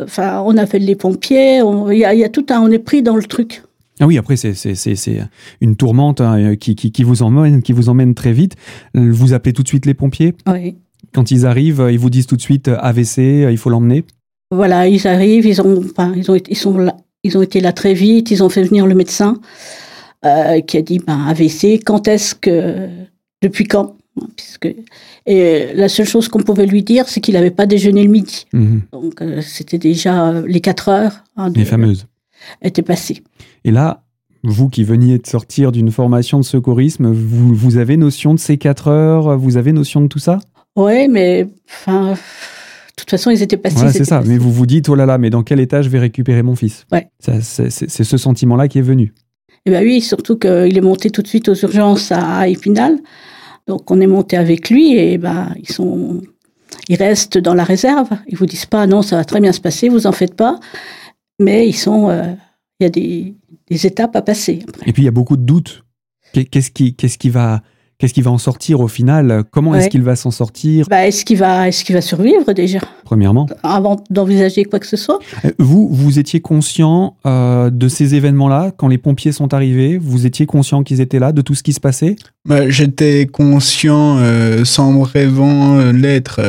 enfin, 0.00 0.42
on 0.44 0.56
appelle 0.56 0.84
les 0.84 0.96
pompiers, 0.96 1.62
on- 1.62 1.90
il 1.90 1.98
y 1.98 2.04
a, 2.04 2.14
il 2.14 2.20
y 2.20 2.24
a 2.24 2.28
tout 2.28 2.46
un, 2.50 2.60
on 2.60 2.70
est 2.70 2.78
pris 2.78 3.02
dans 3.02 3.16
le 3.16 3.22
truc. 3.24 3.62
Ah 3.98 4.06
oui, 4.06 4.18
après, 4.18 4.36
c'est- 4.36 4.54
c'est 4.54 4.74
c'est- 4.74 4.94
c'est 4.96 5.20
une 5.60 5.74
tourmente 5.76 6.20
hein, 6.20 6.54
qui, 6.56 6.74
qui, 6.74 6.92
qui 6.92 7.02
vous 7.02 7.22
emmène, 7.22 7.62
qui 7.62 7.72
vous 7.72 7.88
emmène 7.88 8.14
très 8.14 8.32
vite. 8.32 8.54
Vous 8.94 9.32
appelez 9.32 9.52
tout 9.54 9.62
de 9.62 9.68
suite 9.68 9.86
les 9.86 9.94
pompiers? 9.94 10.34
Oui. 10.52 10.76
Quand 11.14 11.30
ils 11.30 11.46
arrivent, 11.46 11.86
ils 11.90 11.98
vous 11.98 12.10
disent 12.10 12.26
tout 12.26 12.36
de 12.36 12.42
suite 12.42 12.68
euh, 12.68 12.76
AVC, 12.80 13.18
euh, 13.44 13.50
il 13.50 13.56
faut 13.56 13.70
l'emmener? 13.70 14.04
Voilà, 14.50 14.86
ils 14.86 15.06
arrivent, 15.06 15.46
ils 15.46 15.60
ont, 15.62 15.82
ils 16.14 16.30
ont, 16.30 16.34
été- 16.34 16.52
ils 16.52 16.56
sont 16.56 16.76
là, 16.76 16.94
ils 17.24 17.38
ont 17.38 17.42
été 17.42 17.60
là 17.60 17.72
très 17.72 17.94
vite, 17.94 18.30
ils 18.30 18.42
ont 18.44 18.48
fait 18.50 18.62
venir 18.64 18.86
le 18.86 18.94
médecin 18.94 19.38
euh, 20.26 20.60
qui 20.60 20.76
a 20.76 20.82
dit, 20.82 20.98
ben, 20.98 21.26
AVC, 21.28 21.80
quand 21.84 22.06
est-ce 22.06 22.34
que, 22.34 22.88
depuis 23.42 23.64
quand? 23.64 23.95
Puisque, 24.36 24.74
et 25.26 25.74
la 25.74 25.88
seule 25.88 26.06
chose 26.06 26.28
qu'on 26.28 26.42
pouvait 26.42 26.66
lui 26.66 26.82
dire, 26.82 27.08
c'est 27.08 27.20
qu'il 27.20 27.34
n'avait 27.34 27.50
pas 27.50 27.66
déjeuné 27.66 28.02
le 28.02 28.10
midi. 28.10 28.46
Mhm. 28.52 28.82
Donc, 28.92 29.20
euh, 29.20 29.40
c'était 29.42 29.78
déjà 29.78 30.28
euh, 30.28 30.44
les 30.46 30.60
4 30.60 30.88
heures 30.88 31.24
hein, 31.36 31.50
de- 31.50 31.58
Les 31.58 31.64
fameuses. 31.64 32.06
étaient 32.62 32.82
passées. 32.82 33.22
Et 33.64 33.70
là, 33.70 34.02
vous 34.42 34.68
qui 34.68 34.84
veniez 34.84 35.18
de 35.18 35.26
sortir 35.26 35.72
d'une 35.72 35.90
formation 35.90 36.38
de 36.38 36.44
secourisme, 36.44 37.10
vous, 37.12 37.54
vous 37.54 37.76
avez 37.76 37.96
notion 37.96 38.32
de 38.34 38.38
ces 38.38 38.56
4 38.56 38.88
heures? 38.88 39.36
Vous 39.38 39.56
avez 39.56 39.72
notion 39.72 40.00
de 40.00 40.06
tout 40.06 40.18
ça? 40.18 40.38
Oui, 40.76 41.08
mais 41.08 41.46
enfin, 41.68 42.12
de 42.12 42.16
toute 42.96 43.10
façon, 43.10 43.30
ils 43.30 43.42
étaient 43.42 43.56
passés. 43.56 43.76
Voilà, 43.76 43.92
c'est 43.92 44.04
ça. 44.04 44.22
Mais 44.26 44.38
vous 44.38 44.52
vous 44.52 44.66
dites, 44.66 44.88
oh 44.88 44.94
là 44.94 45.04
là, 45.06 45.18
mais 45.18 45.30
dans 45.30 45.42
quel 45.42 45.60
état 45.60 45.82
je 45.82 45.88
vais 45.90 45.98
récupérer 45.98 46.42
mon 46.42 46.54
fils? 46.56 46.86
Ouais. 46.92 47.08
C'est 47.20 47.40
ce 48.04 48.16
sentiment-là 48.16 48.68
qui 48.68 48.78
est 48.78 48.82
venu. 48.82 49.12
Eh 49.66 49.70
ben 49.70 49.84
oui, 49.84 50.00
surtout 50.00 50.36
qu'il 50.38 50.78
est 50.78 50.80
monté 50.80 51.10
tout 51.10 51.22
de 51.22 51.26
suite 51.28 51.48
aux 51.48 51.54
urgences 51.54 52.12
à 52.12 52.46
Épinal. 52.48 52.98
Donc 53.66 53.90
on 53.90 54.00
est 54.00 54.06
monté 54.06 54.36
avec 54.36 54.70
lui 54.70 54.96
et 54.96 55.18
ben 55.18 55.52
ils 55.58 55.68
sont, 55.70 56.20
ils 56.88 56.96
restent 56.96 57.38
dans 57.38 57.54
la 57.54 57.64
réserve. 57.64 58.08
Ils 58.28 58.36
vous 58.36 58.46
disent 58.46 58.66
pas 58.66 58.86
non, 58.86 59.02
ça 59.02 59.16
va 59.16 59.24
très 59.24 59.40
bien 59.40 59.52
se 59.52 59.60
passer, 59.60 59.88
vous 59.88 60.06
en 60.06 60.12
faites 60.12 60.34
pas. 60.34 60.58
Mais 61.40 61.68
ils 61.68 61.74
sont, 61.76 62.08
euh, 62.08 62.32
il 62.80 62.84
y 62.84 62.86
a 62.86 62.90
des, 62.90 63.34
étapes 63.86 64.16
à 64.16 64.22
passer. 64.22 64.64
Et 64.86 64.92
puis 64.92 65.02
il 65.02 65.06
y 65.06 65.08
a 65.08 65.12
beaucoup 65.12 65.36
de 65.36 65.42
doutes. 65.42 65.84
Qu'est- 66.32 66.44
Qu'est-ce 66.44 66.70
qui, 66.70 66.94
qu'est-ce 66.94 67.18
qui 67.18 67.30
va, 67.30 67.62
qu'est-ce 67.98 68.14
qui 68.14 68.22
va 68.22 68.30
en 68.30 68.38
sortir 68.38 68.80
au 68.80 68.88
final? 68.88 69.44
Comment 69.50 69.74
est-ce 69.74 69.88
qu'il 69.88 70.02
va 70.02 70.16
s'en 70.16 70.30
sortir? 70.30 70.86
Bah, 70.88 71.06
est-ce 71.06 71.24
qu'il 71.24 71.38
va, 71.38 71.68
est-ce 71.68 71.84
qu'il 71.84 71.94
va 71.94 72.00
survivre 72.00 72.52
déjà? 72.52 72.78
Premièrement, 73.04 73.46
avant 73.62 73.96
d'envisager 74.10 74.64
quoi 74.64 74.78
que 74.78 74.86
ce 74.86 74.96
soit? 74.96 75.18
Euh, 75.44 75.50
vous, 75.58 75.88
vous 75.90 76.18
étiez 76.18 76.40
conscient 76.40 77.16
euh, 77.26 77.70
de 77.70 77.88
ces 77.88 78.14
événements-là 78.14 78.72
quand 78.76 78.88
les 78.88 78.98
pompiers 78.98 79.32
sont 79.32 79.54
arrivés? 79.54 79.98
Vous 79.98 80.26
étiez 80.26 80.46
conscient 80.46 80.82
qu'ils 80.82 81.00
étaient 81.00 81.18
là, 81.18 81.32
de 81.32 81.40
tout 81.40 81.54
ce 81.54 81.62
qui 81.62 81.72
se 81.72 81.80
passait? 81.80 82.16
Bah, 82.44 82.68
J'étais 82.68 83.26
conscient 83.26 84.18
euh, 84.18 84.64
sans 84.64 84.92
vraiment 84.98 85.78
euh, 85.78 85.92
l'être. 85.92 86.40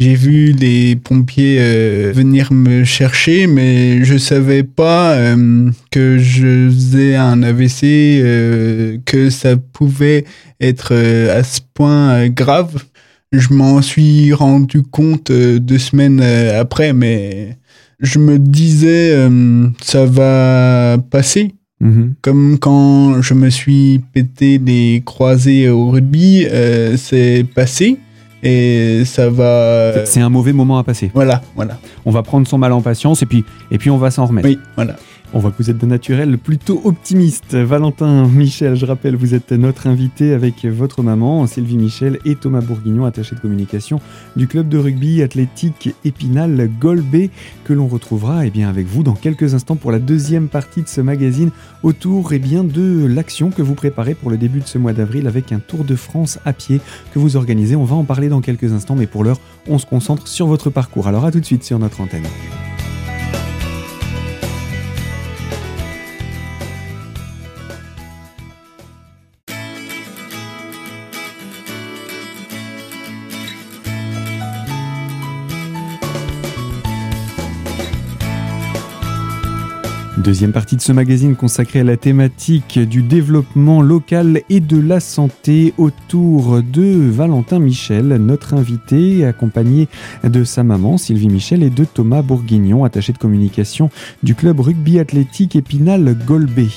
J'ai 0.00 0.14
vu 0.14 0.52
les 0.52 0.94
pompiers 0.94 1.56
euh, 1.58 2.12
venir 2.14 2.52
me 2.52 2.84
chercher, 2.84 3.48
mais 3.48 4.04
je 4.04 4.16
savais 4.16 4.62
pas 4.62 5.14
euh, 5.14 5.72
que 5.90 6.18
je 6.18 6.68
faisais 6.70 7.16
un 7.16 7.42
AVC, 7.42 7.82
euh, 7.82 8.98
que 9.04 9.28
ça 9.28 9.56
pouvait 9.56 10.24
être 10.60 10.94
à 10.94 11.42
ce 11.42 11.58
point 11.74 12.28
grave. 12.28 12.84
Je 13.32 13.52
m'en 13.52 13.82
suis 13.82 14.32
rendu 14.32 14.84
compte 14.84 15.32
deux 15.32 15.78
semaines 15.78 16.20
après, 16.20 16.92
mais 16.92 17.58
je 17.98 18.20
me 18.20 18.38
disais, 18.38 19.28
ça 19.82 20.06
va 20.06 20.98
passer. 21.10 21.54
Mhm. 21.80 22.14
Comme 22.22 22.58
quand 22.60 23.20
je 23.20 23.34
me 23.34 23.50
suis 23.50 24.00
pété 24.12 24.58
les 24.64 25.02
croisés 25.04 25.68
au 25.68 25.90
rugby, 25.90 26.46
c'est 26.96 27.44
passé 27.52 27.98
et 28.42 29.02
ça 29.04 29.28
va. 29.30 30.04
C'est- 30.04 30.20
un 30.20 30.28
mauvais 30.28 30.52
moment 30.52 30.78
à 30.78 30.84
passer. 30.84 31.10
Voilà, 31.14 31.42
voilà. 31.56 31.78
On 32.04 32.10
va 32.10 32.22
prendre 32.22 32.46
son 32.46 32.58
mal 32.58 32.72
en 32.72 32.80
patience 32.80 33.22
et 33.22 33.26
puis, 33.26 33.44
et 33.70 33.78
puis 33.78 33.90
on 33.90 33.98
va 33.98 34.10
s'en 34.10 34.26
remettre. 34.26 34.48
Oui, 34.48 34.58
voilà. 34.76 34.96
On 35.34 35.40
voit 35.40 35.50
que 35.50 35.62
vous 35.62 35.68
êtes 35.68 35.76
de 35.76 35.84
naturel 35.84 36.38
plutôt 36.38 36.80
optimiste. 36.84 37.54
Valentin 37.54 38.26
Michel, 38.26 38.76
je 38.76 38.86
rappelle, 38.86 39.14
vous 39.14 39.34
êtes 39.34 39.52
notre 39.52 39.86
invité 39.86 40.32
avec 40.32 40.64
votre 40.64 41.02
maman, 41.02 41.46
Sylvie 41.46 41.76
Michel 41.76 42.18
et 42.24 42.34
Thomas 42.34 42.62
Bourguignon, 42.62 43.04
attaché 43.04 43.36
de 43.36 43.40
communication 43.40 44.00
du 44.36 44.48
club 44.48 44.70
de 44.70 44.78
rugby 44.78 45.22
athlétique 45.22 45.90
Épinal 46.06 46.70
Golbet, 46.80 47.28
que 47.64 47.74
l'on 47.74 47.88
retrouvera 47.88 48.46
eh 48.46 48.50
bien, 48.50 48.70
avec 48.70 48.86
vous 48.86 49.02
dans 49.02 49.12
quelques 49.12 49.52
instants 49.52 49.76
pour 49.76 49.92
la 49.92 49.98
deuxième 49.98 50.48
partie 50.48 50.82
de 50.82 50.88
ce 50.88 51.02
magazine 51.02 51.50
autour 51.82 52.32
eh 52.32 52.38
bien, 52.38 52.64
de 52.64 53.04
l'action 53.06 53.50
que 53.50 53.60
vous 53.60 53.74
préparez 53.74 54.14
pour 54.14 54.30
le 54.30 54.38
début 54.38 54.60
de 54.60 54.66
ce 54.66 54.78
mois 54.78 54.94
d'avril 54.94 55.26
avec 55.26 55.52
un 55.52 55.58
Tour 55.58 55.84
de 55.84 55.94
France 55.94 56.38
à 56.46 56.54
pied 56.54 56.80
que 57.12 57.18
vous 57.18 57.36
organisez. 57.36 57.76
On 57.76 57.84
va 57.84 57.96
en 57.96 58.04
parler 58.04 58.30
dans 58.30 58.40
quelques 58.40 58.72
instants, 58.72 58.96
mais 58.96 59.06
pour 59.06 59.24
l'heure, 59.24 59.40
on 59.66 59.76
se 59.76 59.84
concentre 59.84 60.26
sur 60.26 60.46
votre 60.46 60.70
parcours. 60.70 61.06
Alors 61.06 61.26
à 61.26 61.30
tout 61.30 61.40
de 61.40 61.44
suite 61.44 61.64
sur 61.64 61.78
notre 61.78 62.00
antenne. 62.00 62.24
Deuxième 80.28 80.52
partie 80.52 80.76
de 80.76 80.82
ce 80.82 80.92
magazine 80.92 81.36
consacrée 81.36 81.80
à 81.80 81.84
la 81.84 81.96
thématique 81.96 82.78
du 82.78 83.00
développement 83.00 83.80
local 83.80 84.42
et 84.50 84.60
de 84.60 84.78
la 84.78 85.00
santé 85.00 85.72
autour 85.78 86.62
de 86.62 87.08
Valentin 87.08 87.58
Michel, 87.60 88.08
notre 88.08 88.52
invité, 88.52 89.24
accompagné 89.24 89.88
de 90.24 90.44
sa 90.44 90.64
maman 90.64 90.98
Sylvie 90.98 91.30
Michel 91.30 91.62
et 91.62 91.70
de 91.70 91.82
Thomas 91.86 92.20
Bourguignon, 92.20 92.84
attaché 92.84 93.14
de 93.14 93.18
communication 93.18 93.88
du 94.22 94.34
club 94.34 94.60
rugby 94.60 94.98
athlétique 94.98 95.56
Épinal 95.56 96.14
Golbet. 96.26 96.68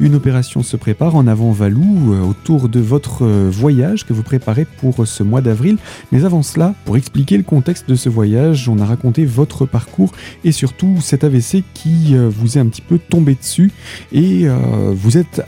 Une 0.00 0.14
opération 0.14 0.62
se 0.62 0.78
prépare 0.78 1.14
en 1.14 1.26
avant 1.26 1.52
Valou 1.52 2.14
euh, 2.14 2.22
autour 2.22 2.70
de 2.70 2.80
votre 2.80 3.26
voyage 3.26 4.06
que 4.06 4.14
vous 4.14 4.22
préparez 4.22 4.64
pour 4.64 5.06
ce 5.06 5.22
mois 5.22 5.42
d'avril. 5.42 5.76
Mais 6.10 6.24
avant 6.24 6.42
cela, 6.42 6.74
pour 6.86 6.96
expliquer 6.96 7.36
le 7.36 7.42
contexte 7.42 7.86
de 7.86 7.96
ce 7.96 8.08
voyage, 8.08 8.66
on 8.66 8.78
a 8.78 8.86
raconté 8.86 9.26
votre 9.26 9.66
parcours 9.66 10.12
et 10.42 10.52
surtout 10.52 10.96
cet 11.02 11.22
AVC 11.22 11.64
qui 11.74 12.16
euh, 12.16 12.30
vous 12.30 12.56
est 12.56 12.60
un 12.62 12.66
petit 12.66 12.80
peu 12.80 12.93
tombé 12.98 13.34
dessus 13.34 13.72
et 14.12 14.42
euh, 14.44 14.92
vous 14.94 15.16
êtes 15.16 15.42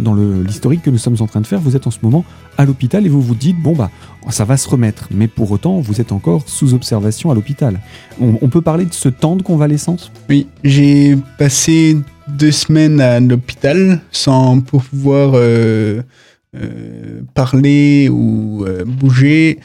dans 0.00 0.14
l'historique 0.14 0.82
que 0.82 0.90
nous 0.90 0.98
sommes 0.98 1.16
en 1.20 1.26
train 1.26 1.40
de 1.40 1.46
faire, 1.46 1.60
vous 1.60 1.76
êtes 1.76 1.86
en 1.86 1.90
ce 1.90 1.98
moment 2.02 2.24
à 2.58 2.64
l'hôpital 2.64 3.06
et 3.06 3.08
vous 3.08 3.22
vous 3.22 3.34
dites 3.34 3.60
bon 3.60 3.74
bah 3.74 3.90
ça 4.28 4.44
va 4.44 4.56
se 4.56 4.68
remettre, 4.68 5.08
mais 5.10 5.28
pour 5.28 5.50
autant 5.50 5.80
vous 5.80 6.00
êtes 6.00 6.12
encore 6.12 6.48
sous 6.48 6.74
observation 6.74 7.30
à 7.30 7.34
l'hôpital. 7.34 7.80
On, 8.20 8.48
peut 8.48 8.60
parler 8.60 8.84
de 8.84 8.92
ce 8.92 9.08
temps 9.08 9.36
de 9.36 9.42
convalescence? 9.42 10.12
Oui, 10.28 10.46
j'ai 10.62 11.16
passé 11.38 11.96
deux 12.28 12.52
semaines 12.52 13.00
à 13.00 13.18
l'hôpital 13.20 14.00
sans 14.12 14.60
pouvoir 14.60 15.32
euh, 15.34 16.02
euh, 16.54 17.22
parler 17.34 18.08
ou 18.10 18.64
bouger. 18.86 19.58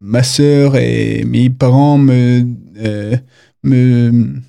Ma 0.00 0.24
sœur 0.24 0.76
et 0.76 1.24
mes 1.24 1.48
parents 1.48 1.96
me, 1.96 2.44
me 3.62 4.42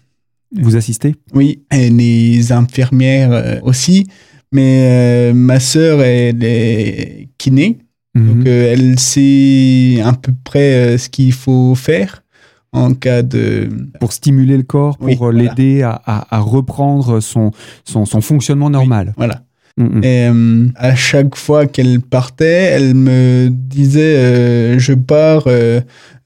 vous 0.61 0.75
assistez? 0.75 1.15
Oui, 1.33 1.63
et 1.71 1.89
les 1.89 2.51
infirmières 2.51 3.31
euh, 3.31 3.59
aussi. 3.63 4.07
Mais 4.51 5.31
euh, 5.31 5.33
ma 5.33 5.59
sœur, 5.59 6.01
elle 6.01 6.43
est 6.43 7.29
kiné. 7.37 7.79
Mhm. 8.15 8.27
Donc, 8.27 8.47
euh, 8.47 8.71
elle 8.71 8.99
sait 8.99 10.01
à 10.03 10.13
peu 10.13 10.31
près 10.43 10.97
ce 10.97 11.09
qu'il 11.09 11.33
faut 11.33 11.73
faire 11.75 12.23
en 12.71 12.93
cas 12.93 13.21
de... 13.21 13.69
Pour 13.99 14.13
stimuler 14.13 14.57
le 14.57 14.63
corps, 14.63 14.97
pour 14.97 15.31
l'aider 15.31 15.83
à, 15.83 16.39
reprendre 16.39 17.19
son, 17.19 17.51
son, 17.85 18.05
fonctionnement 18.05 18.69
normal. 18.69 19.13
voilà. 19.15 19.43
Mm, 19.77 19.99
mm. 19.99 20.03
Et 20.03 20.73
à 20.75 20.95
chaque 20.95 21.35
fois 21.35 21.65
qu'elle 21.65 21.99
partait, 22.01 22.45
elle 22.45 22.93
me 22.93 23.49
disait 23.49 24.77
Je 24.77 24.93
pars, 24.93 25.47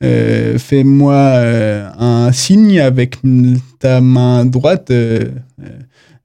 euh, 0.03 0.57
fais-moi 0.59 1.15
euh, 1.15 1.89
un 1.97 2.31
signe 2.31 2.79
avec 2.79 3.17
ta 3.79 4.01
main 4.01 4.45
droite. 4.45 4.91
Euh, 4.91 5.29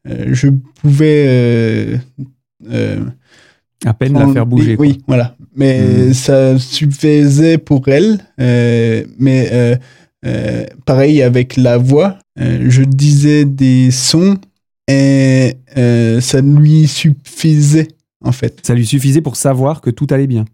je 0.04 0.48
pouvais 0.80 2.00
à 3.84 3.94
peine 3.94 4.18
la 4.18 4.28
faire 4.32 4.46
bouger. 4.46 4.76
Oui, 4.78 5.02
voilà. 5.06 5.36
Mais 5.56 5.80
hmm. 5.80 6.12
ça 6.12 6.58
suffisait 6.58 7.58
pour 7.58 7.88
elle. 7.88 8.18
mais 8.38 9.78
pareil 10.84 11.22
avec 11.22 11.56
la 11.56 11.78
voix. 11.78 12.18
je 12.36 12.82
disais 12.82 13.44
des 13.44 13.90
sons 13.90 14.36
et 14.92 16.20
ça 16.20 16.40
lui 16.40 16.86
suffisait 16.86 17.88
en 18.24 18.32
fait. 18.32 18.60
Ça 18.62 18.74
lui 18.74 18.86
suffisait 18.86 19.20
pour 19.20 19.36
savoir 19.36 19.80
que 19.80 19.90
tout 19.90 20.06
allait 20.10 20.26
bien. 20.26 20.44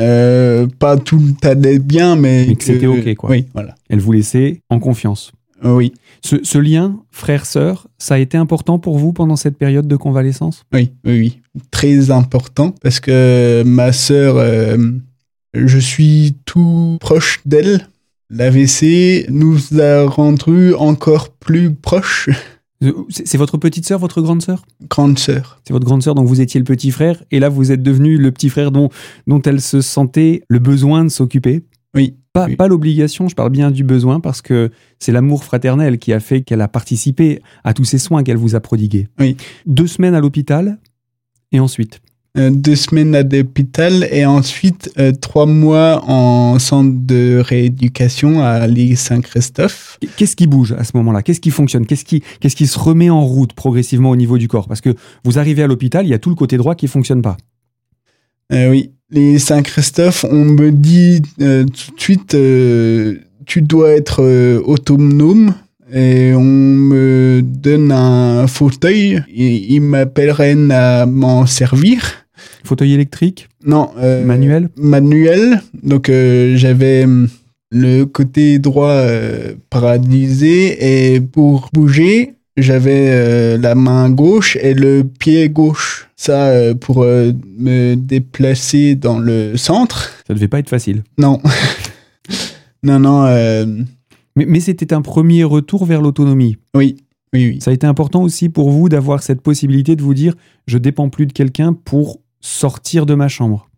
Euh, 0.00 0.66
pas 0.78 0.96
tout 0.96 1.34
allait 1.42 1.78
bien, 1.78 2.16
mais, 2.16 2.54
que, 2.54 2.64
c'était 2.64 2.86
ok, 2.86 3.14
quoi. 3.14 3.30
Oui, 3.30 3.46
voilà. 3.54 3.74
Elle 3.88 4.00
vous 4.00 4.12
laissait 4.12 4.60
en 4.68 4.78
confiance. 4.78 5.32
Euh, 5.64 5.74
oui. 5.74 5.94
Ce, 6.22 6.58
lien 6.58 7.00
frère-sœur, 7.10 7.86
ça 7.98 8.14
a 8.14 8.18
été 8.18 8.36
important 8.36 8.78
pour 8.78 8.98
vous 8.98 9.12
pendant 9.12 9.36
cette 9.36 9.56
période 9.56 9.86
de 9.86 9.96
convalescence? 9.96 10.64
Oui, 10.72 10.92
oui, 11.04 11.18
oui, 11.18 11.40
très 11.70 12.10
important 12.10 12.74
parce 12.82 13.00
que 13.00 13.62
ma 13.64 13.92
sœur, 13.92 14.36
euh, 14.36 14.76
je 15.54 15.78
suis 15.78 16.36
tout 16.44 16.98
proche 17.00 17.40
d'elle. 17.46 17.88
L'AVC 18.28 19.26
nous 19.30 19.80
a 19.80 20.04
rendus 20.04 20.74
encore 20.74 21.30
plus 21.30 21.72
proches. 21.72 22.28
C'est 23.08 23.38
votre 23.38 23.56
petite 23.56 23.86
sœur, 23.86 23.98
votre 23.98 24.20
grande 24.20 24.42
sœur? 24.42 24.66
Grande 24.90 25.18
sœur. 25.18 25.60
C'est 25.64 25.72
votre 25.72 25.86
grande 25.86 26.02
sœur, 26.02 26.14
donc 26.14 26.26
vous 26.26 26.40
étiez 26.40 26.60
le 26.60 26.64
petit 26.64 26.90
frère, 26.90 27.22
et 27.30 27.40
là 27.40 27.48
vous 27.48 27.72
êtes 27.72 27.82
devenu 27.82 28.18
le 28.18 28.30
petit 28.32 28.50
frère 28.50 28.70
dont, 28.70 28.90
dont 29.26 29.40
elle 29.42 29.60
se 29.60 29.80
sentait 29.80 30.42
le 30.48 30.58
besoin 30.58 31.04
de 31.04 31.08
s'occuper. 31.08 31.64
Oui. 31.94 32.16
Pas, 32.34 32.48
pas 32.54 32.68
l'obligation, 32.68 33.28
je 33.28 33.34
parle 33.34 33.48
bien 33.48 33.70
du 33.70 33.82
besoin, 33.82 34.20
parce 34.20 34.42
que 34.42 34.70
c'est 34.98 35.10
l'amour 35.10 35.42
fraternel 35.42 35.98
qui 35.98 36.12
a 36.12 36.20
fait 36.20 36.42
qu'elle 36.42 36.60
a 36.60 36.68
participé 36.68 37.40
à 37.64 37.72
tous 37.72 37.84
ces 37.84 37.98
soins 37.98 38.22
qu'elle 38.22 38.36
vous 38.36 38.54
a 38.54 38.60
prodigués. 38.60 39.08
Oui. 39.18 39.38
Deux 39.64 39.86
semaines 39.86 40.14
à 40.14 40.20
l'hôpital, 40.20 40.78
et 41.52 41.60
ensuite 41.60 42.00
euh, 42.00 42.05
deux 42.36 42.76
semaines 42.76 43.14
à 43.14 43.22
l'hôpital 43.22 44.06
et 44.10 44.26
ensuite 44.26 44.92
euh, 44.98 45.12
trois 45.12 45.46
mois 45.46 46.04
en 46.06 46.58
centre 46.58 46.94
de 46.94 47.42
rééducation 47.44 48.42
à 48.42 48.66
l'île 48.66 48.96
Saint-Christophe. 48.96 49.98
Qu'est-ce 50.16 50.36
qui 50.36 50.46
bouge 50.46 50.72
à 50.72 50.84
ce 50.84 50.92
moment-là? 50.94 51.22
Qu'est-ce 51.22 51.40
qui 51.40 51.50
fonctionne? 51.50 51.86
Qu'est-ce 51.86 52.04
qui, 52.04 52.22
qu'est-ce 52.40 52.56
qui 52.56 52.66
se 52.66 52.78
remet 52.78 53.10
en 53.10 53.24
route 53.24 53.54
progressivement 53.54 54.10
au 54.10 54.16
niveau 54.16 54.36
du 54.36 54.48
corps? 54.48 54.68
Parce 54.68 54.80
que 54.80 54.94
vous 55.24 55.38
arrivez 55.38 55.62
à 55.62 55.66
l'hôpital, 55.66 56.04
il 56.06 56.10
y 56.10 56.14
a 56.14 56.18
tout 56.18 56.30
le 56.30 56.36
côté 56.36 56.56
droit 56.56 56.74
qui 56.74 56.88
fonctionne 56.88 57.22
pas. 57.22 57.36
Euh, 58.52 58.70
oui, 58.70 58.90
les 59.10 59.38
Saint-Christophe, 59.38 60.26
on 60.30 60.44
me 60.44 60.70
dit 60.70 61.22
tout 61.38 61.94
de 61.94 62.00
suite, 62.00 62.36
tu 63.46 63.62
dois 63.62 63.92
être 63.92 64.60
autonome 64.64 65.54
et 65.92 66.34
on 66.34 66.44
me 66.44 67.40
donne 67.42 67.92
un 67.92 68.46
fauteuil. 68.46 69.22
Et 69.32 69.74
ils 69.74 69.80
m'appelleraient 69.80 70.56
à 70.70 71.06
m'en 71.06 71.46
servir. 71.46 72.25
Fauteuil 72.66 72.92
électrique 72.92 73.48
Non. 73.64 73.90
Euh, 73.98 74.24
manuel 74.24 74.68
Manuel. 74.76 75.62
Donc 75.82 76.08
euh, 76.08 76.56
j'avais 76.56 77.04
hum, 77.04 77.28
le 77.70 78.04
côté 78.04 78.58
droit 78.58 78.90
euh, 78.90 79.54
paralysé 79.70 81.14
et 81.14 81.20
pour 81.20 81.70
bouger, 81.72 82.34
j'avais 82.56 83.58
la 83.58 83.74
main 83.74 84.10
gauche 84.10 84.56
et 84.60 84.74
le 84.74 85.04
pied 85.04 85.48
gauche. 85.48 86.08
Ça, 86.16 86.50
pour 86.80 87.04
me 87.04 87.94
déplacer 87.94 88.94
dans 88.94 89.18
le 89.18 89.58
centre. 89.58 90.12
Ça 90.26 90.32
devait 90.32 90.48
pas 90.48 90.58
être 90.58 90.70
facile. 90.70 91.02
Non. 91.18 91.38
non, 92.82 92.98
non. 92.98 93.26
Mais, 94.36 94.46
mais 94.46 94.60
c'était 94.60 94.94
un 94.94 95.02
premier 95.02 95.44
retour 95.44 95.84
vers 95.84 96.00
l'autonomie. 96.00 96.56
Oui. 96.74 96.96
Oui, 97.32 97.50
oui. 97.50 97.58
Ça 97.60 97.70
a 97.70 97.74
été 97.74 97.86
important 97.86 98.22
aussi 98.22 98.48
pour 98.48 98.70
vous 98.70 98.88
d'avoir 98.88 99.22
cette 99.22 99.40
possibilité 99.40 99.96
de 99.96 100.02
vous 100.02 100.14
dire 100.14 100.34
je 100.66 100.78
dépends 100.78 101.08
plus 101.08 101.26
de 101.26 101.32
quelqu'un 101.32 101.72
pour 101.72 102.20
sortir 102.46 103.06
de 103.06 103.14
ma 103.14 103.28
chambre 103.28 103.68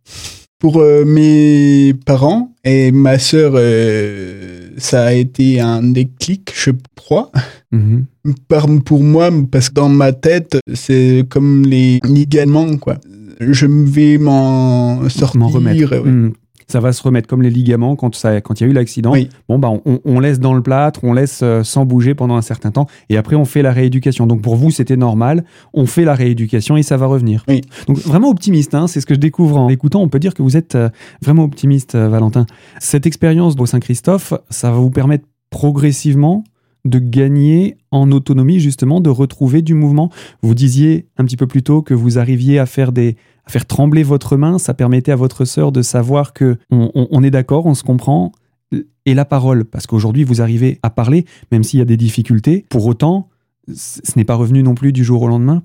Pour 0.58 0.80
euh, 0.80 1.04
mes 1.04 1.94
parents 2.04 2.52
et 2.64 2.92
ma 2.92 3.18
sœur, 3.18 3.52
euh, 3.54 4.70
ça 4.76 5.06
a 5.06 5.12
été 5.12 5.60
un 5.60 5.82
déclic, 5.82 6.52
je 6.54 6.72
crois. 6.96 7.30
Mhm. 7.72 8.06
pour 8.84 9.02
moi, 9.02 9.30
parce 9.50 9.68
que 9.68 9.74
dans 9.74 9.88
ma 9.88 10.12
tête, 10.12 10.58
c'est 10.74 11.24
comme 11.28 11.64
les 11.64 12.00
ligaments, 12.04 12.76
quoi. 12.76 12.98
Je 13.40 13.66
vais 13.66 14.18
m'en 14.18 15.08
sortir. 15.08 15.40
M'en 15.40 15.48
remettre. 15.48 16.04
Mhm 16.04 16.32
ça 16.70 16.80
va 16.80 16.92
se 16.92 17.02
remettre 17.02 17.26
comme 17.26 17.42
les 17.42 17.50
ligaments 17.50 17.96
quand 17.96 18.14
ça, 18.14 18.40
quand 18.40 18.60
il 18.60 18.64
y 18.64 18.66
a 18.66 18.70
eu 18.70 18.74
l'accident. 18.74 19.14
Bon 19.48 19.58
bah 19.58 19.70
on, 20.04 20.20
laisse 20.20 20.38
dans 20.38 20.54
le 20.54 20.62
plâtre, 20.62 21.00
on 21.02 21.12
laisse 21.12 21.40
euh, 21.42 21.62
sans 21.62 21.84
bouger 21.84 22.14
pendant 22.14 22.36
un 22.36 22.42
certain 22.42 22.70
temps, 22.70 22.86
et 23.08 23.16
après 23.16 23.36
on 23.36 23.44
fait 23.44 23.62
la 23.62 23.72
rééducation. 23.72 24.26
Donc 24.26 24.42
pour 24.42 24.56
vous 24.56 24.70
c'était 24.70 24.96
normal, 24.96 25.44
on 25.72 25.86
fait 25.86 26.04
la 26.04 26.14
rééducation 26.14 26.76
et 26.76 26.82
ça 26.82 26.96
va 26.96 27.06
revenir. 27.06 27.44
Donc 27.86 27.98
vraiment 27.98 28.28
optimiste, 28.28 28.74
hein, 28.74 28.86
c'est 28.86 29.00
ce 29.00 29.06
que 29.06 29.14
je 29.14 29.20
découvre 29.20 29.56
en 29.56 29.68
écoutant. 29.68 30.02
On 30.02 30.08
peut 30.08 30.18
dire 30.18 30.34
que 30.34 30.42
vous 30.42 30.56
êtes 30.56 30.74
euh, 30.74 30.90
vraiment 31.22 31.44
optimiste, 31.44 31.94
euh, 31.94 32.08
Valentin. 32.08 32.46
Cette 32.78 33.06
expérience 33.06 33.54
au 33.58 33.66
Saint-Christophe, 33.66 34.34
ça 34.50 34.70
va 34.70 34.76
vous 34.76 34.90
permettre 34.90 35.24
progressivement 35.50 36.44
de 36.84 36.98
gagner 36.98 37.76
en 37.90 38.10
autonomie, 38.12 38.60
justement, 38.60 39.00
de 39.00 39.10
retrouver 39.10 39.62
du 39.62 39.74
mouvement. 39.74 40.10
Vous 40.42 40.54
disiez 40.54 41.06
un 41.16 41.24
petit 41.24 41.36
peu 41.36 41.46
plus 41.46 41.62
tôt 41.62 41.82
que 41.82 41.94
vous 41.94 42.18
arriviez 42.18 42.58
à 42.58 42.66
faire 42.66 42.92
des, 42.92 43.16
faire 43.48 43.66
trembler 43.66 44.02
votre 44.02 44.36
main, 44.36 44.58
ça 44.58 44.74
permettait 44.74 45.12
à 45.12 45.16
votre 45.16 45.44
sœur 45.44 45.72
de 45.72 45.82
savoir 45.82 46.32
que 46.32 46.56
on, 46.70 47.22
est 47.22 47.30
d'accord, 47.30 47.66
on 47.66 47.74
se 47.74 47.82
comprend. 47.82 48.32
Et 49.06 49.14
la 49.14 49.24
parole, 49.24 49.64
parce 49.64 49.86
qu'aujourd'hui 49.86 50.24
vous 50.24 50.42
arrivez 50.42 50.78
à 50.82 50.90
parler, 50.90 51.24
même 51.50 51.64
s'il 51.64 51.78
y 51.78 51.82
a 51.82 51.86
des 51.86 51.96
difficultés. 51.96 52.66
Pour 52.68 52.86
autant, 52.86 53.28
ce 53.72 54.00
n'est 54.16 54.24
pas 54.24 54.34
revenu 54.34 54.62
non 54.62 54.74
plus 54.74 54.92
du 54.92 55.04
jour 55.04 55.22
au 55.22 55.28
lendemain. 55.28 55.62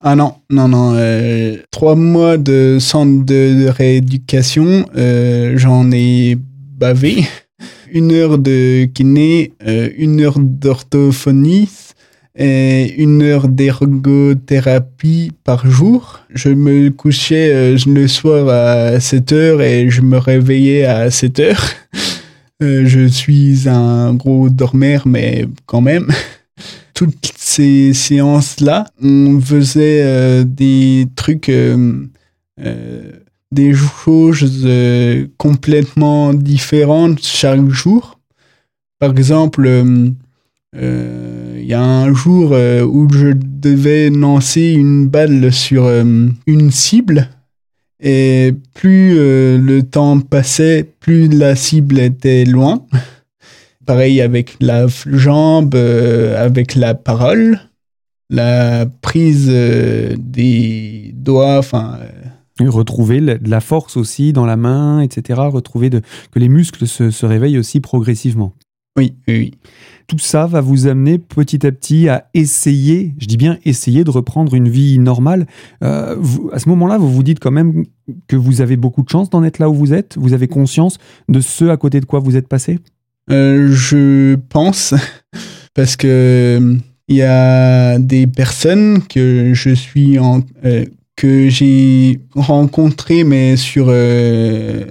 Ah 0.00 0.14
non, 0.14 0.34
non, 0.48 0.68
non. 0.68 0.92
Euh, 0.94 1.56
trois 1.72 1.96
mois 1.96 2.38
de 2.38 2.78
centre 2.80 3.24
de 3.24 3.66
rééducation, 3.68 4.86
euh, 4.96 5.54
j'en 5.56 5.90
ai 5.90 6.38
bavé. 6.78 7.24
Une 7.92 8.12
heure 8.12 8.38
de 8.38 8.86
kiné, 8.86 9.52
euh, 9.66 9.88
une 9.96 10.20
heure 10.20 10.38
d'orthophonie, 10.38 11.68
et 12.36 12.94
une 13.02 13.22
heure 13.22 13.48
d'ergothérapie 13.48 15.32
par 15.42 15.68
jour. 15.68 16.20
Je 16.30 16.50
me 16.50 16.90
couchais 16.90 17.52
euh, 17.52 17.78
le 17.86 18.06
soir 18.06 18.48
à 18.48 19.00
7 19.00 19.32
heures 19.32 19.62
et 19.62 19.90
je 19.90 20.02
me 20.02 20.18
réveillais 20.18 20.84
à 20.84 21.10
7 21.10 21.40
heures. 21.40 21.64
Euh, 22.60 22.86
je 22.86 23.06
suis 23.06 23.68
un 23.68 24.14
gros 24.14 24.50
dormeur, 24.50 25.06
mais 25.06 25.46
quand 25.66 25.80
même. 25.80 26.08
toutes 26.92 27.32
ces 27.36 27.92
séances-là, 27.92 28.86
on 29.00 29.40
faisait 29.40 30.44
des 30.44 31.06
trucs, 31.14 31.52
des 33.50 33.72
choses 33.74 34.68
complètement 35.36 36.34
différentes 36.34 37.22
chaque 37.22 37.68
jour. 37.68 38.18
Par 38.98 39.10
exemple, 39.10 39.68
il 40.74 41.64
y 41.64 41.74
a 41.74 41.82
un 41.82 42.12
jour 42.12 42.50
où 42.50 43.08
je 43.12 43.32
devais 43.34 44.10
lancer 44.10 44.72
une 44.72 45.08
balle 45.08 45.52
sur 45.52 45.88
une 46.46 46.70
cible. 46.70 47.30
Et 48.00 48.54
plus 48.74 49.14
le 49.14 49.80
temps 49.80 50.20
passait, 50.20 50.86
plus 51.00 51.28
la 51.28 51.56
cible 51.56 51.98
était 51.98 52.44
loin 52.44 52.84
pareil 53.88 54.20
avec 54.20 54.56
la 54.60 54.86
jambe, 55.06 55.74
euh, 55.74 56.44
avec 56.44 56.74
la 56.74 56.92
parole, 56.92 57.58
la 58.28 58.84
prise 59.00 59.48
euh, 59.48 60.14
des 60.18 61.12
doigts, 61.14 61.56
enfin. 61.56 61.98
Euh, 62.02 62.28
retrouver 62.66 63.20
de 63.20 63.50
la 63.50 63.60
force 63.60 63.96
aussi 63.96 64.32
dans 64.32 64.46
la 64.46 64.56
main, 64.56 65.00
etc. 65.00 65.40
Retrouver 65.50 65.90
de, 65.90 66.00
que 66.32 66.38
les 66.38 66.48
muscles 66.48 66.86
se, 66.86 67.10
se 67.10 67.26
réveillent 67.26 67.58
aussi 67.58 67.80
progressivement. 67.80 68.54
Oui, 68.96 69.14
oui, 69.28 69.52
Tout 70.08 70.18
ça 70.18 70.46
va 70.46 70.60
vous 70.60 70.88
amener 70.88 71.18
petit 71.18 71.64
à 71.64 71.70
petit 71.70 72.08
à 72.08 72.28
essayer, 72.34 73.14
je 73.18 73.26
dis 73.26 73.36
bien 73.36 73.58
essayer 73.64 74.02
de 74.02 74.10
reprendre 74.10 74.54
une 74.54 74.68
vie 74.68 74.98
normale. 74.98 75.46
vous, 75.80 76.50
à 76.52 76.58
ce 76.58 76.68
moment-là, 76.70 76.98
vous 76.98 77.08
vous 77.08 77.22
dites 77.22 77.38
quand 77.38 77.52
même 77.52 77.84
que 78.26 78.34
vous 78.34 78.60
avez 78.60 78.76
beaucoup 78.76 79.02
de 79.02 79.08
chance 79.08 79.30
d'en 79.30 79.44
être 79.44 79.60
là 79.60 79.70
où 79.70 79.74
vous 79.74 79.92
êtes. 79.92 80.16
Vous 80.18 80.32
avez 80.32 80.48
conscience 80.48 80.98
de 81.28 81.40
ce 81.40 81.66
à 81.66 81.76
côté 81.76 82.00
de 82.00 82.06
quoi 82.06 82.18
vous 82.18 82.36
êtes 82.36 82.48
passé? 82.48 82.80
Euh, 83.30 83.68
je 83.72 84.36
pense, 84.48 84.94
parce 85.74 85.96
que 85.96 86.76
il 87.08 87.16
y 87.16 87.22
a 87.22 87.98
des 87.98 88.26
personnes 88.26 89.02
que 89.02 89.52
je 89.54 89.70
suis 89.70 90.18
en, 90.18 90.42
euh, 90.64 90.84
que 91.18 91.48
j'ai 91.48 92.20
rencontrées 92.36 93.24
mais 93.24 93.56
sur 93.56 93.86
euh, 93.88 94.84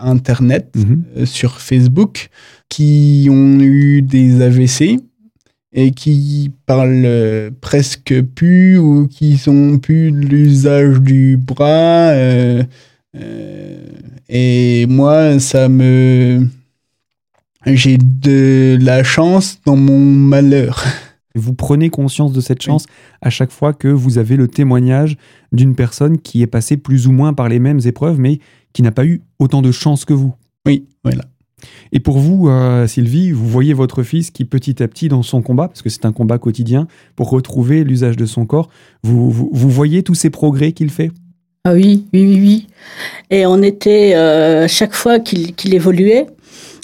internet, 0.00 0.74
mhm. 0.74 1.26
sur 1.26 1.60
Facebook, 1.60 2.30
qui 2.70 3.28
ont 3.30 3.60
eu 3.60 4.00
des 4.00 4.40
AVC 4.40 5.00
et 5.74 5.90
qui 5.90 6.50
parlent 6.64 7.50
presque 7.60 8.22
plus 8.22 8.78
ou 8.78 9.06
qui 9.06 9.38
ont 9.48 9.78
plus 9.78 10.10
l'usage 10.10 10.98
du 11.02 11.36
bras. 11.36 12.14
et 14.28 14.86
moi, 14.86 15.38
ça 15.38 15.68
me 15.68 16.48
j'ai 17.66 17.98
de 17.98 18.78
la 18.80 19.04
chance 19.04 19.58
dans 19.66 19.76
mon 19.76 19.98
malheur. 19.98 20.84
Vous 21.38 21.54
prenez 21.54 21.90
conscience 21.90 22.32
de 22.32 22.40
cette 22.40 22.62
chance 22.62 22.86
à 23.22 23.30
chaque 23.30 23.50
fois 23.50 23.72
que 23.72 23.88
vous 23.88 24.18
avez 24.18 24.36
le 24.36 24.48
témoignage 24.48 25.16
d'une 25.52 25.74
personne 25.74 26.18
qui 26.18 26.42
est 26.42 26.46
passée 26.46 26.76
plus 26.76 27.06
ou 27.06 27.12
moins 27.12 27.32
par 27.32 27.48
les 27.48 27.58
mêmes 27.58 27.80
épreuves, 27.84 28.18
mais 28.18 28.40
qui 28.72 28.82
n'a 28.82 28.92
pas 28.92 29.04
eu 29.04 29.22
autant 29.38 29.62
de 29.62 29.72
chance 29.72 30.04
que 30.04 30.14
vous. 30.14 30.34
Oui, 30.66 30.86
voilà. 31.04 31.24
Et 31.92 32.00
pour 32.00 32.18
vous, 32.18 32.48
euh, 32.48 32.86
Sylvie, 32.86 33.32
vous 33.32 33.46
voyez 33.46 33.72
votre 33.72 34.02
fils 34.02 34.30
qui 34.30 34.44
petit 34.44 34.82
à 34.82 34.88
petit 34.88 35.08
dans 35.08 35.22
son 35.22 35.42
combat, 35.42 35.68
parce 35.68 35.82
que 35.82 35.88
c'est 35.88 36.04
un 36.04 36.12
combat 36.12 36.38
quotidien, 36.38 36.86
pour 37.14 37.30
retrouver 37.30 37.84
l'usage 37.84 38.16
de 38.16 38.26
son 38.26 38.44
corps, 38.44 38.68
vous, 39.02 39.30
vous, 39.30 39.70
voyez 39.70 40.02
tous 40.02 40.14
ces 40.14 40.30
progrès 40.30 40.72
qu'il 40.72 40.90
fait? 40.90 41.10
Ah 41.64 41.72
oui, 41.72 42.04
oui, 42.12 42.24
oui, 42.24 42.40
oui. 42.40 42.66
Et 43.30 43.46
on 43.46 43.62
était, 43.62 44.14
euh, 44.14 44.68
chaque 44.68 44.94
fois 44.94 45.18
qu'il 45.18 45.74
évoluait, 45.74 46.26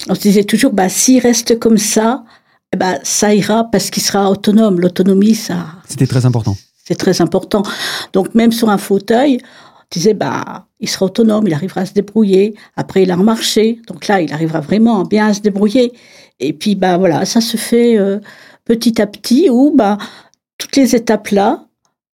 on 0.09 0.15
se 0.15 0.21
disait 0.21 0.43
toujours, 0.43 0.73
bah, 0.73 0.89
s'il 0.89 1.21
reste 1.21 1.59
comme 1.59 1.77
ça, 1.77 2.23
eh 2.73 2.75
ben, 2.75 2.99
ça 3.03 3.33
ira 3.33 3.65
parce 3.71 3.89
qu'il 3.89 4.01
sera 4.01 4.29
autonome. 4.29 4.79
L'autonomie, 4.79 5.35
ça. 5.35 5.67
C'était 5.87 6.07
très 6.07 6.25
important. 6.25 6.57
C'est 6.83 6.95
très 6.95 7.21
important. 7.21 7.63
Donc, 8.11 8.33
même 8.33 8.51
sur 8.51 8.69
un 8.69 8.77
fauteuil, 8.77 9.37
on 9.43 9.85
disait, 9.91 10.15
bah, 10.15 10.65
il 10.79 10.89
sera 10.89 11.05
autonome, 11.05 11.47
il 11.47 11.53
arrivera 11.53 11.81
à 11.81 11.85
se 11.85 11.93
débrouiller. 11.93 12.55
Après, 12.75 13.03
il 13.03 13.11
a 13.11 13.15
remarché. 13.15 13.79
Donc 13.87 14.07
là, 14.07 14.21
il 14.21 14.33
arrivera 14.33 14.59
vraiment 14.59 15.03
bien 15.03 15.27
à 15.27 15.33
se 15.33 15.41
débrouiller. 15.41 15.93
Et 16.39 16.51
puis, 16.51 16.73
bah, 16.75 16.97
voilà, 16.97 17.25
ça 17.25 17.41
se 17.41 17.57
fait 17.57 17.97
euh, 17.97 18.19
petit 18.65 19.01
à 19.01 19.07
petit 19.07 19.49
où, 19.51 19.73
bah, 19.75 19.97
toutes 20.57 20.75
les 20.75 20.95
étapes 20.95 21.29
là, 21.29 21.65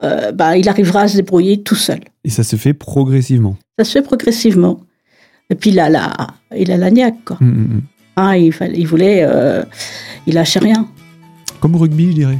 euh, 0.02 0.32
bah, 0.32 0.56
il 0.56 0.68
arrivera 0.68 1.02
à 1.02 1.08
se 1.08 1.16
débrouiller 1.16 1.62
tout 1.62 1.74
seul. 1.74 2.00
Et 2.24 2.30
ça 2.30 2.42
se 2.44 2.56
fait 2.56 2.72
progressivement. 2.74 3.56
Ça 3.78 3.84
se 3.84 3.92
fait 3.92 4.02
progressivement. 4.02 4.80
Et 5.50 5.54
puis 5.54 5.70
il 5.70 5.78
a 5.78 5.88
la, 5.88 6.12
il 6.56 6.72
a 6.72 6.76
la 6.76 6.90
niaque, 6.90 7.24
quoi. 7.24 7.36
Mm, 7.40 7.46
mm, 7.46 7.74
mm. 7.76 7.82
Ah, 8.16 8.38
il, 8.38 8.52
fallait, 8.52 8.78
il 8.78 8.86
voulait, 8.86 9.26
euh, 9.28 9.62
il 10.26 10.34
lâchait 10.34 10.58
rien. 10.58 10.88
Comme 11.60 11.74
au 11.74 11.78
rugby, 11.78 12.08
je 12.08 12.12
dirais. 12.12 12.38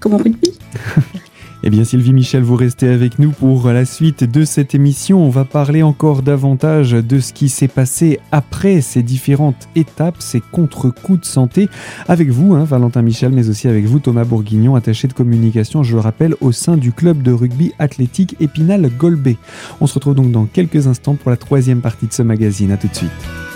Comme 0.00 0.14
au 0.14 0.18
rugby 0.18 0.52
Eh 1.64 1.70
bien 1.70 1.82
Sylvie 1.82 2.12
Michel, 2.12 2.42
vous 2.42 2.54
restez 2.54 2.88
avec 2.88 3.18
nous 3.18 3.30
pour 3.30 3.68
la 3.68 3.84
suite 3.84 4.22
de 4.22 4.44
cette 4.44 4.76
émission. 4.76 5.20
On 5.20 5.28
va 5.28 5.44
parler 5.44 5.82
encore 5.82 6.22
davantage 6.22 6.92
de 6.92 7.18
ce 7.18 7.32
qui 7.32 7.48
s'est 7.48 7.66
passé 7.66 8.20
après 8.30 8.80
ces 8.80 9.02
différentes 9.02 9.68
étapes, 9.74 10.20
ces 10.20 10.40
contre-coups 10.40 11.20
de 11.20 11.24
santé. 11.24 11.68
Avec 12.06 12.28
vous, 12.28 12.54
hein, 12.54 12.62
Valentin 12.62 13.02
Michel, 13.02 13.32
mais 13.32 13.48
aussi 13.48 13.66
avec 13.66 13.86
vous, 13.86 13.98
Thomas 13.98 14.24
Bourguignon, 14.24 14.76
attaché 14.76 15.08
de 15.08 15.14
communication, 15.14 15.82
je 15.82 15.94
le 15.94 16.00
rappelle, 16.00 16.36
au 16.40 16.52
sein 16.52 16.76
du 16.76 16.92
club 16.92 17.22
de 17.22 17.32
rugby 17.32 17.72
athlétique 17.80 18.36
Épinal 18.38 18.88
Golbet. 18.96 19.36
On 19.80 19.88
se 19.88 19.94
retrouve 19.94 20.14
donc 20.14 20.30
dans 20.30 20.44
quelques 20.44 20.86
instants 20.86 21.16
pour 21.16 21.30
la 21.30 21.36
troisième 21.36 21.80
partie 21.80 22.06
de 22.06 22.12
ce 22.12 22.22
magazine. 22.22 22.70
A 22.70 22.76
tout 22.76 22.88
de 22.88 22.94
suite. 22.94 23.47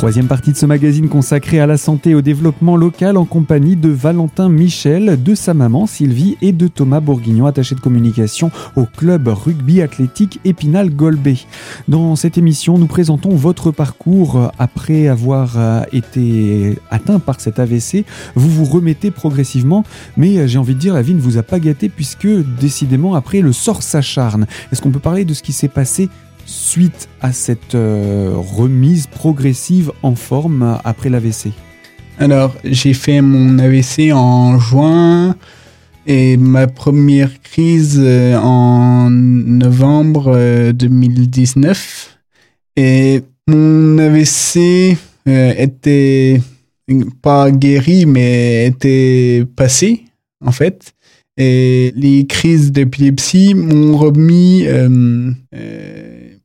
Troisième 0.00 0.28
partie 0.28 0.52
de 0.52 0.56
ce 0.56 0.64
magazine 0.64 1.10
consacré 1.10 1.60
à 1.60 1.66
la 1.66 1.76
santé 1.76 2.10
et 2.10 2.14
au 2.14 2.22
développement 2.22 2.78
local 2.78 3.18
en 3.18 3.26
compagnie 3.26 3.76
de 3.76 3.90
Valentin 3.90 4.48
Michel, 4.48 5.22
de 5.22 5.34
sa 5.34 5.52
maman 5.52 5.86
Sylvie 5.86 6.38
et 6.40 6.52
de 6.52 6.68
Thomas 6.68 7.00
Bourguignon, 7.00 7.44
attaché 7.44 7.74
de 7.74 7.80
communication 7.80 8.50
au 8.76 8.86
club 8.86 9.28
rugby 9.28 9.82
athlétique 9.82 10.40
Épinal 10.46 10.88
Golbet. 10.88 11.36
Dans 11.86 12.16
cette 12.16 12.38
émission, 12.38 12.78
nous 12.78 12.86
présentons 12.86 13.36
votre 13.36 13.72
parcours 13.72 14.50
après 14.58 15.06
avoir 15.06 15.58
euh, 15.58 15.82
été 15.92 16.78
atteint 16.90 17.18
par 17.18 17.38
cet 17.38 17.58
AVC. 17.58 18.06
Vous 18.34 18.48
vous 18.48 18.64
remettez 18.64 19.10
progressivement, 19.10 19.84
mais 20.16 20.38
euh, 20.38 20.46
j'ai 20.46 20.56
envie 20.56 20.74
de 20.74 20.80
dire, 20.80 20.94
la 20.94 21.02
vie 21.02 21.12
ne 21.12 21.20
vous 21.20 21.36
a 21.36 21.42
pas 21.42 21.60
gâté 21.60 21.90
puisque 21.90 22.26
décidément 22.58 23.16
après 23.16 23.42
le 23.42 23.52
sort 23.52 23.82
s'acharne. 23.82 24.46
Est-ce 24.72 24.80
qu'on 24.80 24.92
peut 24.92 24.98
parler 24.98 25.26
de 25.26 25.34
ce 25.34 25.42
qui 25.42 25.52
s'est 25.52 25.68
passé 25.68 26.08
suite 26.50 27.08
à 27.20 27.32
cette 27.32 27.76
euh, 27.76 28.32
remise 28.34 29.06
progressive 29.06 29.92
en 30.02 30.16
forme 30.16 30.78
après 30.84 31.08
l'AVC 31.08 31.52
Alors, 32.18 32.56
j'ai 32.64 32.92
fait 32.92 33.20
mon 33.20 33.58
AVC 33.60 34.12
en 34.12 34.58
juin 34.58 35.36
et 36.06 36.36
ma 36.36 36.66
première 36.66 37.40
crise 37.40 38.00
euh, 38.02 38.36
en 38.36 39.10
novembre 39.10 40.72
2019. 40.72 42.18
Euh, 42.78 42.82
et 42.82 43.22
mon 43.46 43.98
AVC 43.98 44.96
était 45.26 46.40
pas 47.22 47.50
guéri, 47.52 48.06
mais 48.06 48.66
était 48.66 49.44
passé, 49.54 50.04
en 50.44 50.50
fait. 50.50 50.94
Et 51.36 51.92
les 51.94 52.26
crises 52.26 52.72
d'épilepsie 52.72 53.54
m'ont 53.54 53.96
remis 53.96 54.66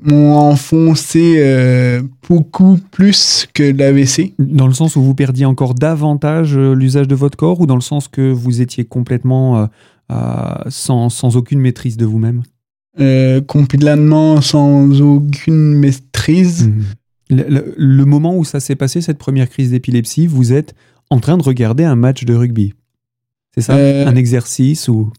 m'ont 0.05 0.35
enfoncé 0.35 1.35
euh, 1.37 2.01
beaucoup 2.27 2.79
plus 2.91 3.47
que 3.53 3.63
l'AVC. 3.63 4.33
Dans 4.39 4.67
le 4.67 4.73
sens 4.73 4.95
où 4.95 5.01
vous 5.01 5.15
perdiez 5.15 5.45
encore 5.45 5.73
davantage 5.73 6.57
euh, 6.57 6.73
l'usage 6.73 7.07
de 7.07 7.15
votre 7.15 7.37
corps 7.37 7.59
ou 7.61 7.65
dans 7.65 7.75
le 7.75 7.81
sens 7.81 8.07
que 8.07 8.31
vous 8.31 8.61
étiez 8.61 8.85
complètement 8.85 9.69
euh, 10.11 10.55
sans, 10.69 11.09
sans, 11.09 11.35
aucune 11.35 11.59
maîtrise 11.59 11.97
de 11.97 12.05
vous-même? 12.05 12.43
Complètement 13.47 14.41
sans 14.41 15.01
aucune 15.01 15.73
maîtrise. 15.73 16.67
Mhm. 16.67 16.83
Le, 17.77 18.05
moment 18.05 18.37
où 18.37 18.45
ça 18.45 18.59
s'est 18.59 18.75
passé, 18.75 19.01
cette 19.01 19.17
première 19.17 19.49
crise 19.49 19.71
d'épilepsie, 19.71 20.27
vous 20.27 20.53
êtes 20.53 20.75
en 21.09 21.19
train 21.19 21.37
de 21.37 21.43
regarder 21.43 21.83
un 21.83 21.95
match 21.95 22.23
de 22.23 22.33
rugby. 22.33 22.73
C'est 23.53 23.61
ça? 23.61 23.75
Un 23.75 24.15
exercice 24.15 24.87
ou? 24.87 25.11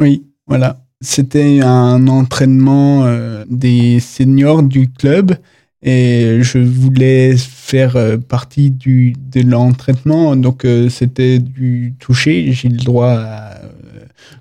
Oui, 0.00 0.26
voilà. 0.46 0.83
C'était 1.04 1.60
un 1.60 2.08
entraînement 2.08 3.04
euh, 3.04 3.44
des 3.46 4.00
seniors 4.00 4.62
du 4.62 4.90
club 4.90 5.36
et 5.82 6.38
je 6.40 6.56
voulais 6.58 7.36
faire 7.36 7.96
euh, 7.96 8.16
partie 8.16 8.70
du, 8.70 9.12
de 9.18 9.42
l'entraînement. 9.42 10.34
Donc 10.34 10.64
euh, 10.64 10.88
c'était 10.88 11.40
du 11.40 11.94
toucher. 11.98 12.52
J'ai 12.52 12.70
le 12.70 12.78
droit 12.78 13.22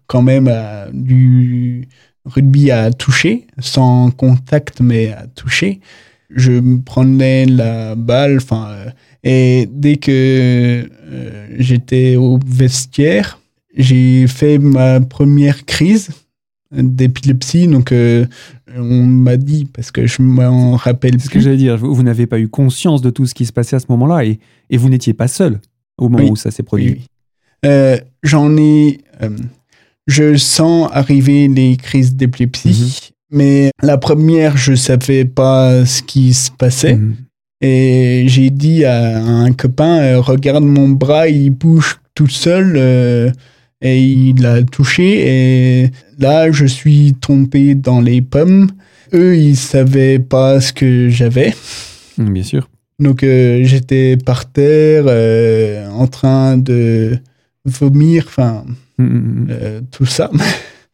quand 0.07 0.21
même 0.21 0.47
à 0.47 0.87
du 0.93 1.89
rugby 2.23 2.71
à 2.71 2.91
toucher, 2.91 3.45
sans 3.59 4.09
contact 4.11 4.79
mais 4.79 5.11
à 5.11 5.27
toucher. 5.27 5.81
je 6.29 6.77
prenais 6.83 7.45
la 7.45 7.95
balle. 7.95 8.37
Enfin, 8.37 8.69
et 9.21 9.67
dès 9.69 9.97
que 9.97 10.89
j'étais 11.59 12.15
au 12.15 12.39
vestiaire, 12.45 13.39
j'ai 13.75 14.27
fait 14.27 14.59
ma 14.59 15.01
première 15.01 15.65
crise 15.65 16.09
d'épilepsie. 16.75 17.67
Donc, 17.67 17.91
euh, 17.91 18.25
on 18.75 19.03
m'a 19.03 19.37
dit, 19.37 19.65
parce 19.65 19.91
que 19.91 20.07
je 20.07 20.21
m'en 20.21 20.75
rappelle 20.75 21.13
C'est 21.19 21.25
ce 21.25 21.29
que 21.29 21.31
plus. 21.33 21.41
j'allais 21.41 21.57
dire. 21.57 21.77
Vous, 21.77 22.03
n'avez 22.03 22.25
pas 22.27 22.39
eu 22.39 22.47
conscience 22.47 23.01
de 23.01 23.09
tout 23.09 23.25
ce 23.25 23.33
qui 23.33 23.45
se 23.45 23.53
passait 23.53 23.75
à 23.75 23.79
ce 23.79 23.85
moment-là 23.89 24.25
et, 24.25 24.39
et 24.69 24.77
vous 24.77 24.89
n'étiez 24.89 25.13
pas 25.13 25.27
seul 25.27 25.59
au 25.97 26.09
moment 26.09 26.23
Oui. 26.23 26.31
où 26.31 26.35
ça 26.35 26.51
s'est 26.51 26.63
produit. 26.63 26.85
Oui, 26.89 26.95
oui. 26.99 27.05
Euh, 27.65 27.97
J'en 28.23 28.57
ai. 28.57 28.99
euh, 29.21 29.29
je 30.07 30.35
sens 30.35 30.89
arriver 30.91 31.47
les 31.47 31.77
crises 31.77 32.15
d'épilepsie, 32.15 33.11
mais 33.31 33.71
la 33.81 33.97
première, 33.97 34.57
je 34.57 34.73
savais 34.75 35.23
pas 35.23 35.85
ce 35.85 36.01
qui 36.03 36.33
se 36.33 36.51
passait. 36.51 36.95
Mhm. 36.95 37.15
Et 37.61 38.25
j'ai 38.27 38.49
dit 38.49 38.83
à 38.83 39.23
un 39.23 39.53
copain 39.53 40.19
Regarde 40.19 40.65
mon 40.65 40.89
bras, 40.89 41.29
il 41.29 41.51
bouge 41.51 41.99
tout 42.15 42.27
seul. 42.27 43.31
Et 43.83 44.01
il 44.01 44.41
l'a 44.41 44.63
touché. 44.63 45.83
Et 45.83 45.91
là, 46.17 46.51
je 46.51 46.65
suis 46.65 47.13
tombé 47.13 47.75
dans 47.75 48.01
les 48.01 48.21
pommes. 48.21 48.71
Eux, 49.13 49.37
ils 49.37 49.57
savaient 49.57 50.17
pas 50.17 50.59
ce 50.61 50.73
que 50.73 51.09
j'avais. 51.09 51.53
Mhm, 52.17 52.33
Bien 52.33 52.43
sûr. 52.43 52.69
Donc 52.99 53.23
euh, 53.23 53.61
j'étais 53.63 54.17
par 54.17 54.49
terre 54.51 55.05
euh, 55.07 55.87
en 55.89 56.07
train 56.07 56.57
de 56.57 57.19
vomir, 57.65 58.25
enfin 58.27 58.63
Mhm, 58.97 59.05
mhm. 59.07 59.47
euh, 59.49 59.81
tout 59.91 60.05
ça. 60.05 60.29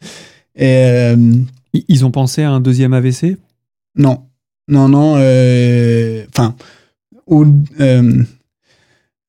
Et 0.56 1.14
Ils 1.88 2.06
ont 2.06 2.12
pensé 2.12 2.42
à 2.44 2.52
un 2.52 2.60
deuxième 2.60 2.94
AVC 2.94 3.38
non, 3.98 4.24
non, 4.68 4.88
non, 4.88 5.14
enfin, 6.30 6.56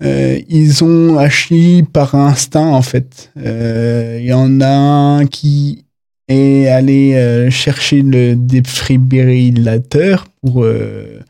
euh, 0.03 0.07
euh, 0.07 0.41
ils 0.49 0.83
ont 0.85 1.19
agi 1.19 1.85
par 1.93 2.15
instinct 2.15 2.69
en 2.69 2.83
fait. 2.83 3.31
Euh, 3.37 4.19
Il 4.21 4.27
y 4.27 4.33
en 4.33 4.61
a 4.61 4.69
un 4.69 5.27
qui 5.27 5.85
est 6.29 6.69
allé 6.69 7.15
euh, 7.15 7.51
chercher 7.51 8.03
le 8.03 8.35
défibrillateur 8.35 10.27
pour, 10.41 10.65
euh, 10.65 11.21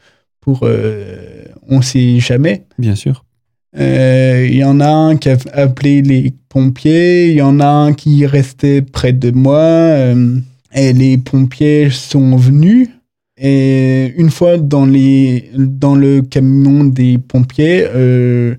pour 0.40 0.60
euh, 0.64 1.44
on 1.68 1.82
sait 1.82 2.20
jamais. 2.20 2.64
Bien 2.78 2.94
sûr. 2.94 3.24
Euh, 3.78 4.46
Il 4.50 4.56
y 4.56 4.64
en 4.64 4.80
a 4.80 4.88
un 4.88 5.16
qui 5.16 5.28
a 5.30 5.36
appelé 5.52 6.02
les 6.02 6.32
pompiers, 6.48 7.28
il 7.30 7.36
y 7.36 7.42
en 7.42 7.60
a 7.60 7.66
un 7.66 7.92
qui 7.92 8.26
restait 8.26 8.82
près 8.82 9.12
de 9.12 9.30
moi, 9.30 9.60
euh, 9.60 10.38
et 10.74 10.92
les 10.92 11.18
pompiers 11.18 11.90
sont 11.90 12.36
venus. 12.36 12.88
Et 13.42 14.12
une 14.18 14.30
fois 14.30 14.58
dans, 14.58 14.84
les, 14.84 15.50
dans 15.56 15.94
le 15.94 16.20
camion 16.22 16.84
des 16.84 17.16
pompiers, 17.18 17.86
euh, 17.94 18.54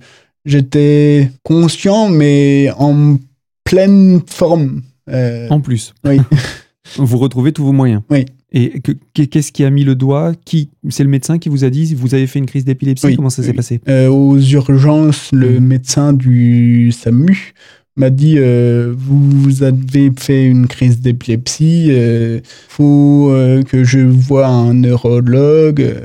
j'étais 0.46 1.30
conscient, 1.44 2.10
mais 2.10 2.70
en 2.78 3.18
pleine 3.64 4.22
forme. 4.28 4.82
Euh, 5.10 5.48
En 5.50 5.62
plus. 5.62 5.94
oui. 6.06 6.18
Vous 6.98 7.18
retrouvez 7.20 7.54
tous 7.54 7.64
vos 7.64 7.72
moyens. 7.72 8.02
Oui. 8.10 8.26
Et 8.52 8.82
que- 8.82 8.92
que- 9.14 9.22
qu'est-ce 9.22 9.54
qui 9.54 9.64
a 9.64 9.70
mis 9.70 9.86
le 9.86 9.96
doigt? 9.96 10.34
Qui 10.44 10.72
C'est 10.90 11.04
le 11.06 11.10
médecin 11.10 11.38
qui 11.38 11.48
vous 11.48 11.64
a 11.64 11.70
dit 11.70 11.96
vous 11.96 12.14
avez 12.14 12.28
fait 12.28 12.40
une 12.40 12.46
crise 12.48 12.66
d'épilepsie? 12.66 13.06
Oui, 13.06 13.16
Comment 13.16 13.30
ça 13.30 13.44
s'est 13.44 13.52
oui. 13.52 13.56
passé? 13.56 13.80
Euh, 13.88 14.10
aux 14.10 14.38
urgences, 14.38 15.30
le 15.32 15.60
Mhm. 15.62 15.66
médecin 15.68 16.12
du 16.12 16.92
SAMU 16.92 17.54
m'a 17.98 18.10
dit 18.10 18.36
euh, 18.38 18.94
vous 18.98 19.64
avez 19.64 20.12
fait 20.18 20.46
une 20.46 20.68
crise 20.68 21.02
d'épilepsie, 21.02 21.88
euh, 21.90 22.40
faut 22.70 23.30
euh, 23.32 23.64
que 23.64 23.84
je 23.84 24.00
voie 24.00 24.48
un 24.48 24.74
neurologue 24.74 25.96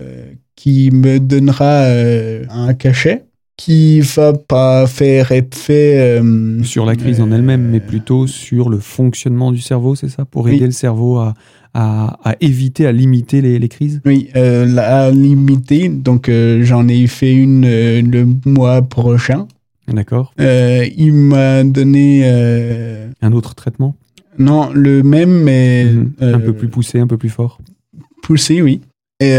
qui 0.56 0.90
me 0.90 1.18
donnera 1.20 1.84
un 2.50 2.74
cachet 2.74 3.24
qui 3.56 4.00
va 4.00 4.32
pas 4.34 4.86
faire 4.86 5.32
effet 5.32 6.20
Sur 6.62 6.84
la 6.84 6.96
crise 6.96 7.20
en 7.20 7.30
elle-même, 7.30 7.62
mais 7.70 7.80
plutôt 7.80 8.26
sur 8.26 8.68
le 8.68 8.78
fonctionnement 8.78 9.52
du 9.52 9.60
cerveau, 9.60 9.94
c'est 9.94 10.08
ça? 10.08 10.24
Pour 10.24 10.44
Oui. 10.44 10.56
aider 10.56 10.66
le 10.66 10.72
cerveau 10.72 11.18
à, 11.18 11.34
à- 11.72 12.18
à 12.24 12.36
éviter, 12.40 12.86
à 12.86 12.92
limiter 12.92 13.40
les, 13.40 13.58
les 13.58 13.68
crises? 13.68 14.00
Oui, 14.04 14.28
la 14.34 15.10
limité. 15.10 15.88
Donc 15.88 16.30
j'en 16.60 16.88
ai 16.88 17.06
fait 17.06 17.32
une 17.32 17.62
le 18.10 18.26
mois 18.44 18.82
prochain. 18.82 19.46
D'accord 19.88 20.32
Euh, 20.40 20.86
il 20.96 21.12
m'a 21.12 21.62
donné 21.64 22.22
euh, 22.24 23.08
Un 23.22 23.32
autre 23.32 23.54
traitement? 23.54 23.96
non 24.38 24.70
le 24.74 25.02
même 25.02 25.42
mais 25.42 25.84
Mhm. 25.86 26.12
Un 26.20 26.24
euh, 26.26 26.38
peu 26.38 26.52
plus 26.52 26.68
poussé, 26.68 26.98
un 27.00 27.06
peu 27.06 27.16
plus 27.16 27.30
fort? 27.30 27.58
Poussé, 28.22 28.60
oui. 28.62 28.80
Et 29.20 29.34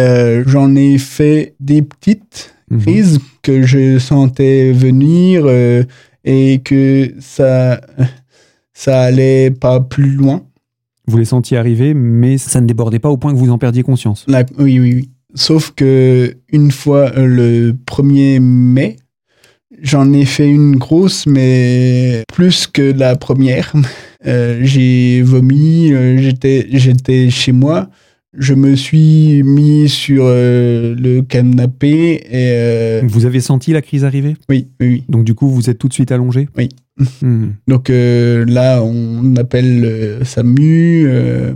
j'en 0.48 0.76
ai 0.76 0.98
fait 0.98 1.54
des 1.60 1.82
petites 1.84 2.56
Mhm. 2.72 2.80
crises 2.82 3.20
que 3.44 3.62
je 3.64 4.00
sentais 4.00 4.72
venir 4.72 5.46
et 6.26 6.62
que 6.64 7.14
ça 7.20 7.80
ça 8.74 9.02
allait 9.02 9.52
pas 9.52 9.80
plus 9.80 10.12
loin. 10.12 10.44
Vous 11.08 11.18
les 11.18 11.26
sentiez 11.26 11.58
arriver, 11.58 11.94
mais 11.94 12.38
ça 12.38 12.60
ne 12.62 12.68
débordait 12.68 13.00
pas 13.00 13.10
au 13.10 13.18
point 13.18 13.34
que 13.34 13.38
vous 13.38 13.50
en 13.52 13.58
perdiez 13.58 13.84
conscience? 13.84 14.26
La- 14.28 14.46
oui, 14.58 14.80
oui, 14.80 14.94
oui. 14.96 15.10
Sauf 15.36 15.72
que 15.76 16.36
une 16.52 16.72
fois 16.72 17.12
le 17.16 17.74
1er 17.86 18.40
mai, 18.40 18.98
j'en 19.82 20.12
ai 20.14 20.26
fait 20.26 20.48
une 20.48 20.76
grosse, 20.76 21.26
mais 21.26 22.24
plus 22.34 22.68
que 22.68 22.92
la 22.92 23.16
première. 23.16 23.74
Euh, 24.26 24.60
j'ai 24.64 25.22
vomi, 25.22 25.94
euh, 25.94 26.18
j'étais, 26.18 26.68
j'étais 26.72 27.30
chez 27.30 27.52
moi. 27.52 27.88
Je 28.38 28.56
me 28.56 28.76
suis 28.76 29.44
mis 29.44 29.88
sur 29.88 30.24
euh, 30.26 30.96
le 30.96 31.22
canapé 31.22 32.24
et 32.30 33.06
Vous 33.06 33.26
avez 33.26 33.40
senti 33.40 33.74
la 33.74 33.82
crise 33.84 34.04
arriver? 34.04 34.36
Oui, 34.50 34.68
oui, 34.82 34.88
oui. 34.88 35.04
Donc 35.08 35.24
du 35.24 35.36
coup, 35.36 35.48
vous 35.48 35.70
êtes 35.70 35.78
tout 35.78 35.88
de 35.88 35.94
suite 35.94 36.12
allongé? 36.12 36.50
Oui. 36.58 36.68
Mhm. 37.22 37.54
Donc 37.68 37.90
là, 37.90 38.82
on 38.84 39.36
appelle 39.36 39.82
le 39.82 40.26
SAMU 40.26 41.08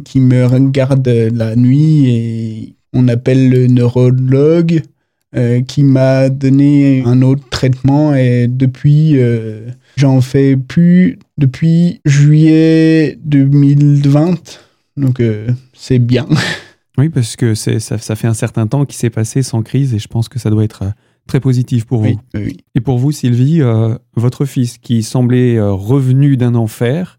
qui 0.05 0.19
me 0.21 0.45
regarde 0.45 1.09
la 1.33 1.55
nuit 1.55 2.09
et 2.09 2.75
on 2.93 3.07
appelle 3.07 3.49
le 3.49 3.67
neurologue 3.67 4.83
euh, 5.33 5.61
qui 5.61 5.83
m'a 5.83 6.27
donné 6.27 7.03
un 7.05 7.21
autre 7.21 7.47
traitement 7.49 8.13
et 8.13 8.47
depuis, 8.49 9.13
euh, 9.15 9.69
j'en 9.95 10.19
fais 10.19 10.57
plus 10.57 11.19
depuis 11.37 12.01
juillet 12.03 13.17
2020. 13.23 14.59
Donc 14.97 15.21
euh, 15.21 15.47
c'est 15.73 15.99
bien. 15.99 16.27
Oui, 16.97 17.07
parce 17.07 17.37
que 17.37 17.55
c'est, 17.55 17.79
ça, 17.79 17.97
ça 17.97 18.17
fait 18.17 18.27
un 18.27 18.33
certain 18.33 18.67
temps 18.67 18.85
qui 18.85 18.97
s'est 18.97 19.09
passé 19.09 19.43
sans 19.43 19.63
crise 19.63 19.93
et 19.93 19.97
je 19.97 20.09
pense 20.09 20.27
que 20.27 20.37
ça 20.37 20.49
doit 20.49 20.65
être 20.65 20.83
très 21.25 21.39
positif 21.39 21.85
pour 21.85 22.03
vous. 22.03 22.19
Oui. 22.35 22.57
Et 22.75 22.81
pour 22.81 22.99
vous, 22.99 23.13
Sylvie, 23.13 23.61
votre 24.17 24.43
fils 24.43 24.77
qui 24.77 25.01
semblait 25.01 25.59
revenu 25.59 26.35
d'un 26.35 26.53
enfer 26.53 27.17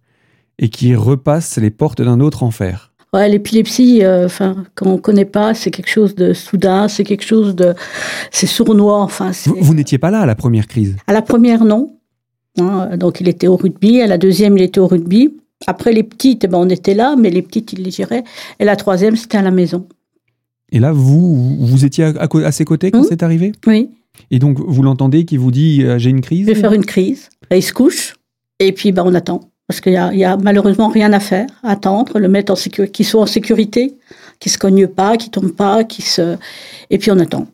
et 0.59 0.69
qui 0.69 0.95
repasse 0.95 1.57
les 1.57 1.71
portes 1.71 2.03
d'un 2.03 2.21
autre 2.21 2.43
enfer. 2.43 2.92
Ouais, 3.15 3.29
l'épilepsie, 3.29 4.03
euh, 4.03 4.25
enfin, 4.25 4.65
quand 4.75 4.87
on 4.87 4.97
connaît 4.99 5.27
pas, 5.27 5.53
c'est 5.53 5.71
quelque 5.71 5.91
chose 5.91 6.15
de 6.15 6.33
soudain, 6.33 6.89
c'est 6.89 7.05
quelque 7.05 7.25
chose 7.25 7.55
de, 7.55 7.75
c'est 8.31 8.47
sournois, 8.47 9.01
enfin. 9.03 9.33
Vous, 9.45 9.57
vous 9.61 9.75
n'étiez 9.75 9.99
pas 9.99 10.11
là 10.11 10.21
à 10.21 10.27
la 10.27 10.35
première 10.35 10.67
crise? 10.67 10.97
À 11.07 11.13
la 11.13 11.21
première, 11.21 11.65
non. 11.65 11.95
Hein, 12.59 12.97
donc 12.97 13.21
il 13.21 13.29
était 13.29 13.49
au 13.49 13.57
rugby. 13.57 14.01
À 14.01 14.07
la 14.07 14.17
deuxième, 14.17 14.57
il 14.57 14.63
était 14.63 14.81
au 14.81 14.87
rugby. 14.87 15.35
Après 15.67 15.93
les 15.93 16.03
petites, 16.03 16.45
eh 16.45 16.49
ben, 16.49 16.59
on 16.59 16.69
était 16.71 16.95
là, 16.95 17.15
mais 17.19 17.29
les 17.31 17.43
petites, 17.43 17.73
il 17.75 17.83
les 17.83 17.91
gérait. 17.91 18.25
Et 18.59 18.65
la 18.65 18.77
troisième, 18.77 19.15
c'était 19.17 19.39
à 19.39 19.43
la 19.43 19.51
maison. 19.51 19.87
Et 20.71 20.79
là, 20.79 20.93
vous, 20.93 21.57
vous 21.67 21.85
étiez 21.85 22.05
à, 22.05 22.09
à 22.19 22.29
co- 22.29 22.39
à 22.43 22.51
ses 22.51 22.65
côtés 22.65 22.91
quand 22.91 23.01
Mhm. 23.01 23.07
c'est 23.11 23.23
arrivé? 23.23 23.53
Oui, 23.67 23.91
Et 24.31 24.39
donc, 24.39 24.59
vous 24.59 24.83
l'entendez 24.83 25.25
qui 25.27 25.37
vous 25.37 25.51
dit 25.51 25.83
euh, 25.85 25.99
j'ai 25.99 26.09
une 26.11 26.23
crise? 26.23 26.47
Je 26.49 26.53
vais 26.55 26.61
faire 26.61 26.73
une 26.73 26.85
crise. 26.87 27.29
Et 27.51 27.59
il 27.59 27.63
se 27.63 27.75
couche. 27.75 28.15
Et 28.59 28.73
puis, 28.73 28.91
ben, 28.91 29.03
on 29.07 29.15
attend. 29.15 29.52
Parce 29.69 29.81
qu'il 29.81 29.93
y 29.93 29.97
a, 29.97 30.13
il 30.13 30.19
y 30.19 30.25
a 30.25 30.37
malheureusement 30.37 30.89
rien 30.89 31.13
à 31.13 31.21
faire. 31.21 31.47
Attendre, 31.63 32.19
le 32.19 32.29
mettre 32.29 32.53
en 32.53 32.57
sécurité, 32.57 32.93
qu'il 32.93 33.07
soit 33.07 33.23
en 33.23 33.27
sécurité, 33.27 33.95
qu'il 34.41 34.51
se 34.53 34.59
cogne 34.59 34.87
pas, 34.87 35.17
qu'il 35.17 35.31
tombe 35.31 35.53
pas, 35.53 35.85
qu'il 35.85 36.05
se. 36.05 36.37
Et 36.91 36.99
puis, 36.99 37.11
on 37.11 37.19
attend. 37.19 37.47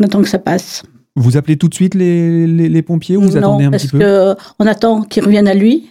On 0.00 0.04
attend 0.04 0.22
que 0.22 0.28
ça 0.28 0.38
passe. 0.38 0.82
Vous 1.16 1.36
appelez 1.36 1.56
tout 1.56 1.68
de 1.68 1.74
suite 1.74 1.94
les, 1.94 2.46
les- 2.46 2.68
les 2.68 2.82
pompiers 2.82 3.16
ou 3.16 3.22
vous 3.22 3.32
non, 3.32 3.38
attendez 3.38 3.64
un 3.64 3.70
parce 3.70 3.84
petit 3.84 3.92
peu? 3.92 3.98
que 3.98 4.34
on 4.58 4.66
attend 4.66 5.02
qu'il 5.02 5.24
revienne 5.24 5.48
à 5.48 5.54
lui. 5.54 5.90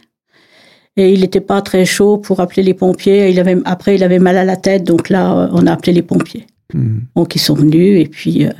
Et 0.97 1.11
il 1.11 1.21
n'était 1.21 1.41
pas 1.41 1.61
très 1.61 1.83
chaud 1.83 2.17
pour 2.17 2.39
appeler 2.39 2.63
les 2.63 2.73
pompiers. 2.73 3.29
Il 3.29 3.39
avait, 3.39 3.57
après, 3.65 3.95
il 3.95 4.03
avait 4.03 4.19
mal 4.19 4.37
à 4.37 4.45
la 4.45 4.55
tête, 4.55 4.83
donc 4.85 5.09
là, 5.09 5.35
euh, 5.37 5.47
on 5.51 5.67
a 5.67 5.73
appelé 5.73 5.91
les 5.93 6.03
pompiers. 6.03 6.45
Mhm. 6.73 7.01
Donc 7.15 7.35
ils 7.35 7.39
sont 7.39 7.53
venus 7.53 7.99
et 7.99 8.07
puis 8.07 8.45
euh, 8.45 8.51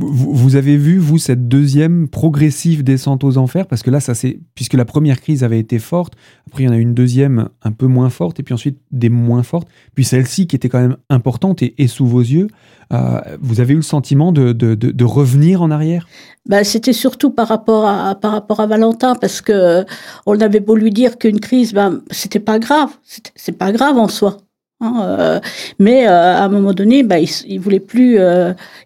Vous, 0.00 0.54
avez 0.54 0.76
vu, 0.76 0.98
vous, 0.98 1.18
cette 1.18 1.48
deuxième 1.48 2.06
progressive 2.08 2.84
descente 2.84 3.24
aux 3.24 3.36
enfers? 3.36 3.66
Parce 3.66 3.82
que 3.82 3.90
là, 3.90 3.98
ça 3.98 4.14
c'est 4.14 4.38
puisque 4.54 4.74
la 4.74 4.84
première 4.84 5.20
crise 5.20 5.42
avait 5.42 5.58
été 5.58 5.80
forte, 5.80 6.14
après 6.46 6.62
il 6.62 6.66
y 6.66 6.68
en 6.68 6.72
a 6.72 6.76
eu 6.76 6.82
une 6.82 6.94
deuxième 6.94 7.48
un 7.62 7.72
peu 7.72 7.86
moins 7.86 8.08
forte, 8.08 8.38
et 8.38 8.42
puis 8.44 8.54
ensuite 8.54 8.78
des 8.92 9.08
moins 9.08 9.42
fortes, 9.42 9.66
puis 9.94 10.04
celle-ci 10.04 10.46
qui 10.46 10.54
était 10.54 10.68
quand 10.68 10.80
même 10.80 10.96
importante 11.10 11.62
et, 11.62 11.74
et 11.82 11.88
sous 11.88 12.06
vos 12.06 12.20
yeux. 12.20 12.46
euh, 12.92 13.20
vous 13.40 13.60
avez 13.60 13.72
eu 13.74 13.76
le 13.76 13.82
sentiment 13.82 14.30
de, 14.30 14.52
de- 14.52 15.04
revenir 15.04 15.62
en 15.62 15.70
arrière? 15.70 16.06
Bah, 16.46 16.62
c'était 16.64 16.92
surtout 16.92 17.30
par 17.30 17.48
rapport 17.48 17.86
à 17.86 18.14
par 18.14 18.32
rapport 18.32 18.60
à 18.60 18.66
Valentin 18.66 19.14
parce 19.16 19.40
que 19.40 19.84
on 20.26 20.40
avait 20.40 20.60
beau 20.60 20.76
lui 20.76 20.90
dire 20.90 21.18
qu'une 21.18 21.40
crise, 21.40 21.74
ben 21.74 22.02
c'était 22.10 22.40
pas 22.40 22.58
grave, 22.58 22.90
C'est- 23.34 23.52
pas 23.52 23.72
grave 23.72 23.96
en 23.98 24.08
soi. 24.08 24.36
Hein, 24.80 24.94
euh, 25.02 25.40
mais 25.80 26.06
à 26.06 26.44
un 26.44 26.48
moment 26.48 26.72
donné, 26.72 27.00
il, 27.00 27.28
il 27.48 27.58
voulait 27.58 27.80
plus. 27.80 28.18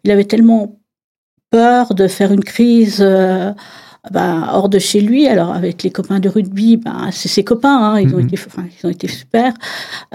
il 0.05 0.11
avait 0.11 0.25
tellement 0.25 0.79
peur 1.53 1.95
de 1.95 2.09
faire 2.09 2.33
une 2.33 2.45
crise 2.45 3.05
bah, 4.11 4.51
hors 4.53 4.69
de 4.69 4.79
chez 4.79 5.01
lui. 5.01 5.27
Alors 5.29 5.53
avec 5.53 5.83
les 5.83 5.91
copains 5.91 6.19
de 6.19 6.29
rugby, 6.29 6.77
bah, 6.77 7.09
c'est 7.13 7.29
ses 7.29 7.45
copains, 7.45 7.79
hein, 7.79 8.01
ils, 8.01 8.13
ont 8.15 8.19
mhm. 8.19 8.27
été, 8.27 8.37
enfin, 8.47 8.65
ils 8.67 8.87
ont 8.87 8.91
été 8.91 9.09
super. 9.09 9.55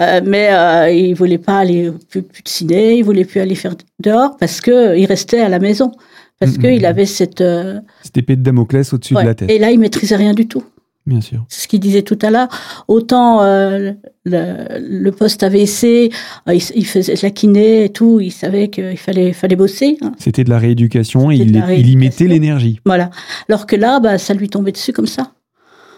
Euh, 0.00 0.20
mais 0.24 0.48
euh, 0.52 0.90
il 0.90 1.14
voulait 1.14 1.38
pas 1.38 1.58
aller 1.58 1.90
plus, 2.10 2.22
plus, 2.22 2.42
de 2.42 2.48
ciné, 2.48 2.98
il 2.98 3.04
voulait 3.04 3.24
plus 3.24 3.40
aller 3.40 3.54
faire 3.54 3.74
dehors 4.00 4.36
parce 4.36 4.60
que 4.60 4.96
il 4.96 5.06
restait 5.06 5.40
à 5.40 5.48
la 5.48 5.58
maison 5.58 5.92
parce 6.38 6.56
mhm. 6.56 6.62
qu'il 6.62 6.86
avait 6.86 7.06
cette 7.06 7.40
euh, 7.40 7.80
cette 8.02 8.18
épée 8.18 8.36
de 8.36 8.42
Damoclès 8.42 8.92
au-dessus 8.92 9.14
de 9.14 9.20
la 9.20 9.34
tête. 9.34 9.50
Et 9.50 9.58
là, 9.58 9.70
il 9.70 9.78
maîtrisait 9.78 10.16
rien 10.16 10.34
du 10.34 10.46
tout. 10.46 10.64
Bien 11.06 11.20
sûr. 11.22 11.44
C'est 11.48 11.62
ce 11.62 11.68
qu'il 11.68 11.80
disait 11.80 12.02
tout 12.02 12.18
à 12.20 12.30
l'heure. 12.30 12.48
Autant 12.86 13.42
euh, 13.42 13.92
le, 14.26 14.78
le, 14.78 15.10
poste 15.10 15.42
AVC, 15.42 16.12
euh, 16.48 16.54
il, 16.54 16.62
il, 16.74 16.86
faisait 16.86 17.14
de 17.14 17.20
la 17.22 17.30
kiné 17.30 17.84
et 17.84 17.88
tout, 17.88 18.20
il 18.20 18.30
savait 18.30 18.68
qu'il 18.68 18.98
fallait, 18.98 19.32
fallait 19.32 19.56
bosser. 19.56 19.96
Hein. 20.02 20.12
C'était 20.18 20.44
de 20.44 20.50
la 20.50 20.58
rééducation 20.58 21.30
et 21.30 21.36
il, 21.36 21.56
il, 21.56 21.88
y 21.88 21.96
mettait 21.96 22.26
l'énergie. 22.26 22.80
Voilà. 22.84 23.08
Alors 23.48 23.66
que 23.66 23.74
là, 23.74 24.00
bah, 24.00 24.18
ça 24.18 24.34
lui 24.34 24.50
tombait 24.50 24.72
dessus 24.72 24.92
comme 24.92 25.06
ça. 25.06 25.32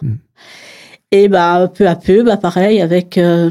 Hmm. 0.00 0.14
Et 1.10 1.26
bah, 1.28 1.70
peu 1.74 1.88
à 1.88 1.96
peu, 1.96 2.22
bah, 2.22 2.36
pareil, 2.36 2.80
avec, 2.80 3.18
euh, 3.18 3.50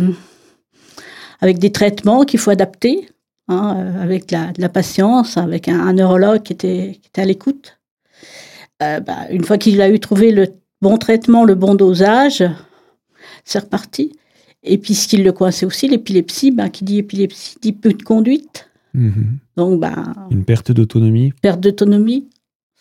avec 1.42 1.60
des 1.60 1.74
traitements 1.74 2.24
qu'il 2.24 2.40
faut 2.40 2.52
adapter, 2.52 3.10
hein, 3.50 3.96
avec 4.02 4.32
la, 4.32 4.54
de 4.54 4.62
la 4.62 4.70
patience, 4.70 5.36
avec 5.36 5.68
un, 5.68 5.80
un 5.80 5.92
neurologue 5.92 6.42
qui 6.42 6.54
était, 6.54 7.00
qui 7.02 7.10
était 7.10 7.22
à 7.22 7.26
l'écoute. 7.26 7.80
Euh, 8.82 9.02
bah, 9.02 9.28
une 9.30 9.44
fois 9.44 9.58
qu'il 9.58 9.82
a 9.82 9.90
eu 9.90 10.00
trouvé 10.00 10.32
le 10.32 10.48
bon 10.82 10.98
traitement, 10.98 11.44
le 11.44 11.56
bon 11.56 11.76
dosage, 11.76 12.44
c'est 13.44 13.60
reparti. 13.60 14.14
Et 14.64 14.78
puis, 14.78 14.94
ce 14.94 15.08
qui 15.08 15.18
le 15.18 15.32
coinçait 15.32 15.66
aussi, 15.66 15.88
l'épilepsie, 15.88 16.52
ben, 16.52 16.70
qui 16.70 16.84
dit 16.84 16.98
épilepsie 16.98 17.58
dit 17.62 17.74
peu 17.74 17.94
de 17.94 18.04
conduite. 18.04 18.70
Mhm. 18.94 19.38
Donc, 19.56 19.80
ben, 19.80 20.14
Une 20.32 20.44
perte 20.44 20.72
d'autonomie. 20.72 21.32
Perte 21.42 21.62
d'autonomie. 21.62 22.28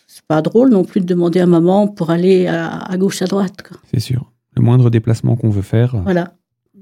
C'est 0.07 0.25
pas 0.25 0.41
drôle 0.41 0.69
non 0.69 0.83
plus 0.83 1.01
de 1.01 1.05
demander 1.05 1.39
à 1.39 1.45
maman 1.45 1.87
pour 1.87 2.09
aller 2.09 2.47
à, 2.47 2.97
gauche, 2.97 3.21
à 3.21 3.25
droite. 3.25 3.57
C'est 3.93 3.99
sûr. 3.99 4.31
Le 4.55 4.63
moindre 4.63 4.89
déplacement 4.89 5.35
qu'on 5.35 5.49
veut 5.49 5.61
faire. 5.61 5.95
Voilà 6.03 6.33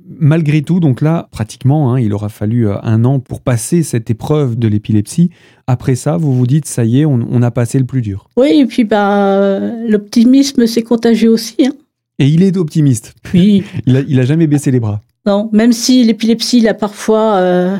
malgré 0.08 0.62
tout, 0.62 0.80
donc 0.80 1.02
là, 1.02 1.28
pratiquement, 1.32 1.94
hein, 1.94 2.00
il 2.00 2.14
aura 2.14 2.30
fallu 2.30 2.68
euh, 2.68 2.76
un 2.84 3.06
an 3.06 3.20
pour 3.20 3.42
passer 3.42 3.84
cette 3.84 4.10
épreuve 4.10 4.58
de 4.58 4.68
l'épilepsie. 4.68 5.30
Après 5.68 5.96
ça, 5.96 6.18
vous 6.18 6.34
vous 6.34 6.48
dites, 6.48 6.66
ça 6.66 6.86
y 6.86 7.02
est, 7.02 7.06
on, 7.06 7.42
a 7.42 7.52
passé 7.52 7.80
le 7.80 7.86
plus 7.86 8.02
dur. 8.02 8.30
Oui, 8.38 8.60
et 8.60 8.66
puis 8.66 8.84
bah, 8.84 9.60
l'optimisme 9.88 10.66
s'est 10.66 10.84
contagieux 10.84 11.30
aussi. 11.30 11.66
Hein. 11.66 11.74
Et 12.20 12.28
il 12.28 12.44
est 12.44 12.58
optimiste. 12.58 13.14
Oui. 13.34 13.64
il, 13.86 14.20
a, 14.20 14.26
jamais 14.26 14.48
baissé 14.48 14.72
les 14.72 14.80
bras. 14.80 15.02
Non, 15.26 15.50
même 15.52 15.74
si 15.74 16.04
l'épilepsie 16.04 16.62
l'a 16.62 16.74
parfois, 16.74 17.36
euh, 17.36 17.78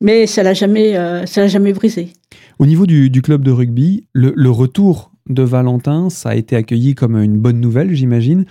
mais 0.00 0.26
ça 0.26 0.42
l'a 0.42 0.54
jamais, 0.54 0.96
euh, 0.96 1.26
ça 1.26 1.40
l'a 1.40 1.48
jamais 1.48 1.72
brisé. 1.72 2.10
Au 2.58 2.66
niveau 2.66 2.86
du, 2.86 3.10
club 3.22 3.42
de 3.42 3.50
rugby, 3.50 4.06
le, 4.12 4.50
retour 4.50 5.10
de 5.28 5.42
Valentin, 5.42 6.10
ça 6.10 6.30
a 6.30 6.34
été 6.34 6.54
accueilli 6.54 6.94
comme 6.94 7.16
une 7.16 7.38
bonne 7.38 7.60
nouvelle, 7.60 7.94
j'imagine 7.94 8.44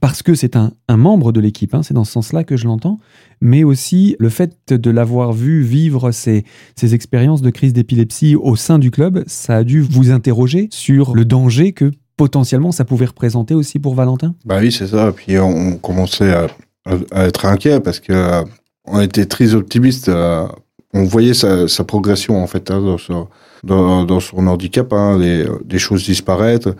parce 0.00 0.22
que 0.22 0.34
c'est 0.34 0.56
un, 0.56 0.72
membre 0.88 1.32
de 1.32 1.40
l'équipe, 1.40 1.74
hein, 1.74 1.82
c'est 1.82 1.94
dans 1.94 2.04
ce 2.04 2.12
sens-là 2.12 2.44
que 2.44 2.56
je 2.56 2.66
l'entends, 2.66 2.98
mais 3.40 3.64
aussi 3.64 4.16
le 4.18 4.28
fait 4.28 4.56
de 4.68 4.90
l'avoir 4.90 5.32
vu 5.32 5.62
vivre 5.62 6.10
ces, 6.10 6.44
expériences 6.92 7.42
de 7.42 7.50
crise 7.50 7.72
d'épilepsie 7.72 8.36
au 8.36 8.56
sein 8.56 8.78
du 8.78 8.90
club, 8.90 9.24
ça 9.26 9.56
a 9.56 9.64
dû 9.64 9.80
vous 9.80 10.10
interroger 10.10 10.68
sur 10.70 11.14
le 11.14 11.24
danger 11.24 11.72
que 11.72 11.90
potentiellement 12.16 12.72
ça 12.72 12.84
pouvait 12.84 13.06
représenter 13.06 13.54
aussi 13.54 13.78
pour 13.78 13.94
Valentin? 13.94 14.34
Bah 14.44 14.58
oui, 14.60 14.72
c'est 14.72 14.86
ça. 14.88 15.12
Puis 15.12 15.38
on 15.38 15.76
commençait 15.78 16.32
à, 16.32 17.26
être 17.26 17.44
inquiet 17.44 17.80
parce 17.80 18.00
que 18.00 18.12
euh, 18.12 18.42
on 18.86 19.00
était 19.00 19.26
très 19.26 19.54
optimiste. 19.54 20.08
Euh, 20.08 20.46
on 20.94 21.04
voyait 21.04 21.34
sa, 21.34 21.84
progression 21.84 22.42
en 22.42 22.46
fait 22.46 22.70
hein, 22.70 22.80
dans, 22.80 24.20
son, 24.20 24.46
handicap, 24.46 24.92
hein, 24.92 25.18
des 25.18 25.78
choses 25.78 26.04
disparaître. 26.04 26.74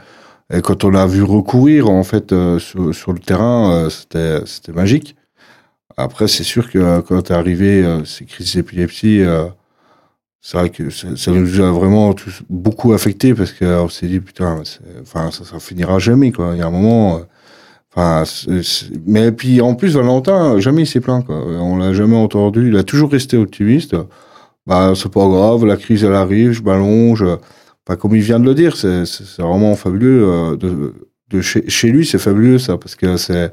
Et 0.53 0.61
quand 0.63 0.85
on 0.85 0.91
l'a 0.91 1.07
vu 1.07 1.23
recourir 1.23 1.91
en 1.91 2.05
fait 2.05 2.33
euh, 2.33 2.59
sur, 2.59 3.13
le 3.13 3.19
terrain, 3.19 3.73
euh, 3.73 3.91
c'était 3.91 4.73
magique. 4.73 5.17
Après, 5.97 6.29
c'est 6.29 6.45
sûr 6.45 6.71
que 6.71 6.79
euh, 6.79 7.03
quand 7.03 7.31
est 7.31 7.35
arrivé 7.35 7.85
ces 8.05 8.25
crises 8.25 8.55
d'épilepsie, 8.55 9.23
c'est 10.41 10.59
vrai 10.59 10.71
que 10.71 10.91
ça, 10.91 11.31
nous 11.33 11.61
a 11.61 11.73
vraiment 11.73 12.15
beaucoup 12.49 12.93
affecté 12.93 13.35
parce 13.35 13.53
qu'on 13.53 13.89
s'est 13.89 14.07
dit 14.07 14.21
putain, 14.21 14.63
enfin 15.03 15.31
ça, 15.33 15.45
ça 15.45 15.59
finira 15.59 15.99
jamais 15.99 16.31
quoi. 16.31 16.53
Il 16.55 16.59
y 16.59 16.63
a 16.63 16.67
un 16.67 16.71
moment. 16.71 17.23
Enfin, 17.95 18.25
mais 19.07 19.33
puis 19.33 19.61
en 19.61 19.75
plus 19.75 19.97
Valentin, 19.97 20.61
jamais 20.61 20.83
il 20.83 20.87
s'est 20.87 21.01
plaint 21.01 21.25
quoi. 21.27 21.37
On 21.37 21.77
l'a 21.79 21.93
jamais 21.93 22.17
entendu. 22.17 22.69
Il 22.69 22.77
a 22.77 22.85
toujours 22.85 23.11
resté 23.11 23.37
optimiste. 23.37 23.97
Bah 24.67 24.93
c'est 24.97 25.11
pas 25.11 25.27
grave, 25.29 25.65
la 25.65 25.77
crise 25.77 26.05
elle 26.05 26.15
arrive, 26.15 26.53
je 26.53 26.63
m'allonge 26.63 27.25
comme 27.95 28.17
il 28.17 28.23
vient 28.23 28.41
de 28.41 28.45
le 28.45 28.55
dire, 28.55 28.77
c'est 28.77 29.05
vraiment 29.39 29.77
fabuleux. 29.77 30.29
Euh, 30.29 30.93
de, 31.29 31.41
chez, 31.41 31.89
lui, 31.89 32.05
c'est 32.05 32.19
fabuleux 32.19 32.59
ça, 32.59 32.77
parce 32.79 32.97
que 32.97 33.17
c'est. 33.17 33.53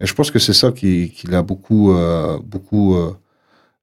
Je 0.00 0.12
pense 0.14 0.30
que 0.30 0.38
c'est 0.38 0.52
ça 0.52 0.72
qui, 0.72 1.14
l'a 1.28 1.42
beaucoup, 1.42 1.92
euh, 1.92 2.38
beaucoup 2.44 2.96
euh, 2.96 3.12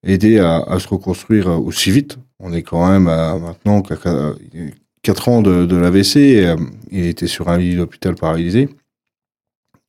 aidé 0.04 0.38
à, 0.40 0.58
à, 0.58 0.80
se 0.80 0.88
reconstruire 0.88 1.48
aussi 1.48 1.92
vite. 1.92 2.18
On 2.40 2.54
est 2.54 2.62
quand 2.62 2.88
même 2.88 3.06
maintenant 3.06 3.82
4 3.82 5.30
ans 5.30 5.42
de, 5.42 5.66
de 5.66 5.76
l'AVC. 5.76 6.56
Il 6.92 7.06
était 7.06 7.28
sur 7.28 7.50
un 7.50 7.58
lit 7.58 7.76
d'hôpital 7.76 8.16
paralysé. 8.16 8.70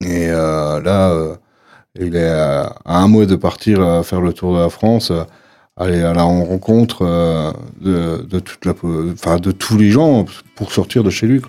Et 0.03 0.29
là, 0.29 1.39
il 1.99 2.17
est 2.17 2.29
à 2.29 2.75
un 2.85 3.09
mois 3.09 3.27
de 3.27 3.37
partir 3.37 4.05
faire 4.05 4.21
le 4.21 4.33
tour 4.33 4.55
de 4.55 4.61
la 4.61 4.71
France 4.71 5.13
aller 5.81 6.03
à 6.03 6.13
la 6.13 6.23
rencontre 6.23 7.03
euh, 7.03 7.53
de, 7.81 9.51
tous 9.51 9.79
les 9.79 9.91
gens 9.91 10.27
pour 10.55 10.73
sortir 10.73 11.03
de 11.03 11.11
chez 11.11 11.27
lui, 11.27 11.41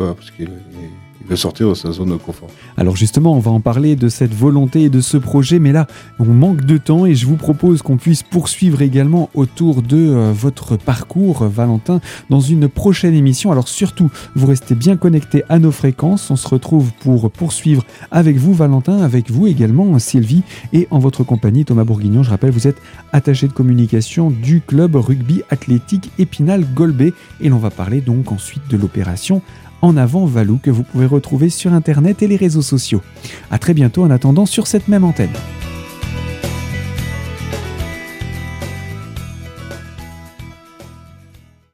de 1.29 1.35
sortir 1.35 1.69
de 1.69 1.73
sa 1.73 1.91
zone 1.91 2.09
de 2.09 2.15
confort. 2.15 2.49
Alors 2.77 2.95
justement, 2.95 3.33
on 3.35 3.39
va 3.39 3.51
en 3.51 3.59
parler 3.59 3.95
de 3.95 4.09
cette 4.09 4.33
volonté 4.33 4.83
et 4.83 4.89
de 4.89 5.01
ce 5.01 5.17
projet, 5.17 5.59
mais 5.59 5.71
là, 5.71 5.87
on 6.19 6.25
manque 6.25 6.61
de 6.61 6.77
temps 6.77 7.05
et 7.05 7.15
je 7.15 7.25
vous 7.25 7.35
propose 7.35 7.81
qu'on 7.81 7.97
puisse 7.97 8.23
poursuivre 8.23 8.81
également 8.81 9.29
autour 9.33 9.81
de 9.81 9.97
euh, 9.97 10.31
votre 10.33 10.77
parcours, 10.77 11.45
Valentin, 11.45 12.01
dans 12.29 12.39
une 12.39 12.67
prochaine 12.67 13.13
émission. 13.13 13.51
Alors 13.51 13.67
surtout, 13.67 14.09
vous 14.35 14.47
restez 14.47 14.75
bien 14.75 14.97
connectés 14.97 15.43
à 15.49 15.59
nos 15.59 15.71
fréquences. 15.71 16.29
On 16.31 16.35
se 16.35 16.47
retrouve 16.47 16.91
pour 16.99 17.31
poursuivre 17.31 17.83
avec 18.11 18.37
vous, 18.37 18.53
Valentin, 18.53 18.99
avec 18.99 19.31
vous 19.31 19.47
également, 19.47 19.97
Sylvie, 19.99 20.43
et 20.73 20.87
en 20.91 20.99
votre 20.99 21.23
compagnie, 21.23 21.65
Thomas 21.65 21.83
Bourguignon. 21.83 22.23
Je 22.23 22.29
rappelle, 22.29 22.51
vous 22.51 22.67
êtes 22.67 22.81
attaché 23.13 23.47
de 23.47 23.53
communication 23.53 24.29
du 24.29 24.61
club 24.61 24.95
rugby 24.95 25.43
athlétique 25.49 26.11
Épinal 26.17 26.65
Golbet 26.73 27.13
et 27.39 27.49
l'on 27.49 27.57
va 27.57 27.69
parler 27.69 28.01
donc 28.01 28.31
ensuite 28.31 28.63
de 28.69 28.77
l'opération 28.77 29.41
en 29.81 29.97
avant 29.97 30.25
Valou 30.25 30.59
que 30.61 30.71
vous 30.71 30.83
pouvez 30.83 31.05
retrouver 31.05 31.49
sur 31.49 31.73
internet 31.73 32.21
et 32.21 32.27
les 32.27 32.35
réseaux 32.35 32.61
sociaux. 32.61 33.01
A 33.49 33.59
très 33.59 33.73
bientôt 33.73 34.03
en 34.03 34.11
attendant 34.11 34.45
sur 34.45 34.67
cette 34.67 34.87
même 34.87 35.03
antenne. 35.03 35.29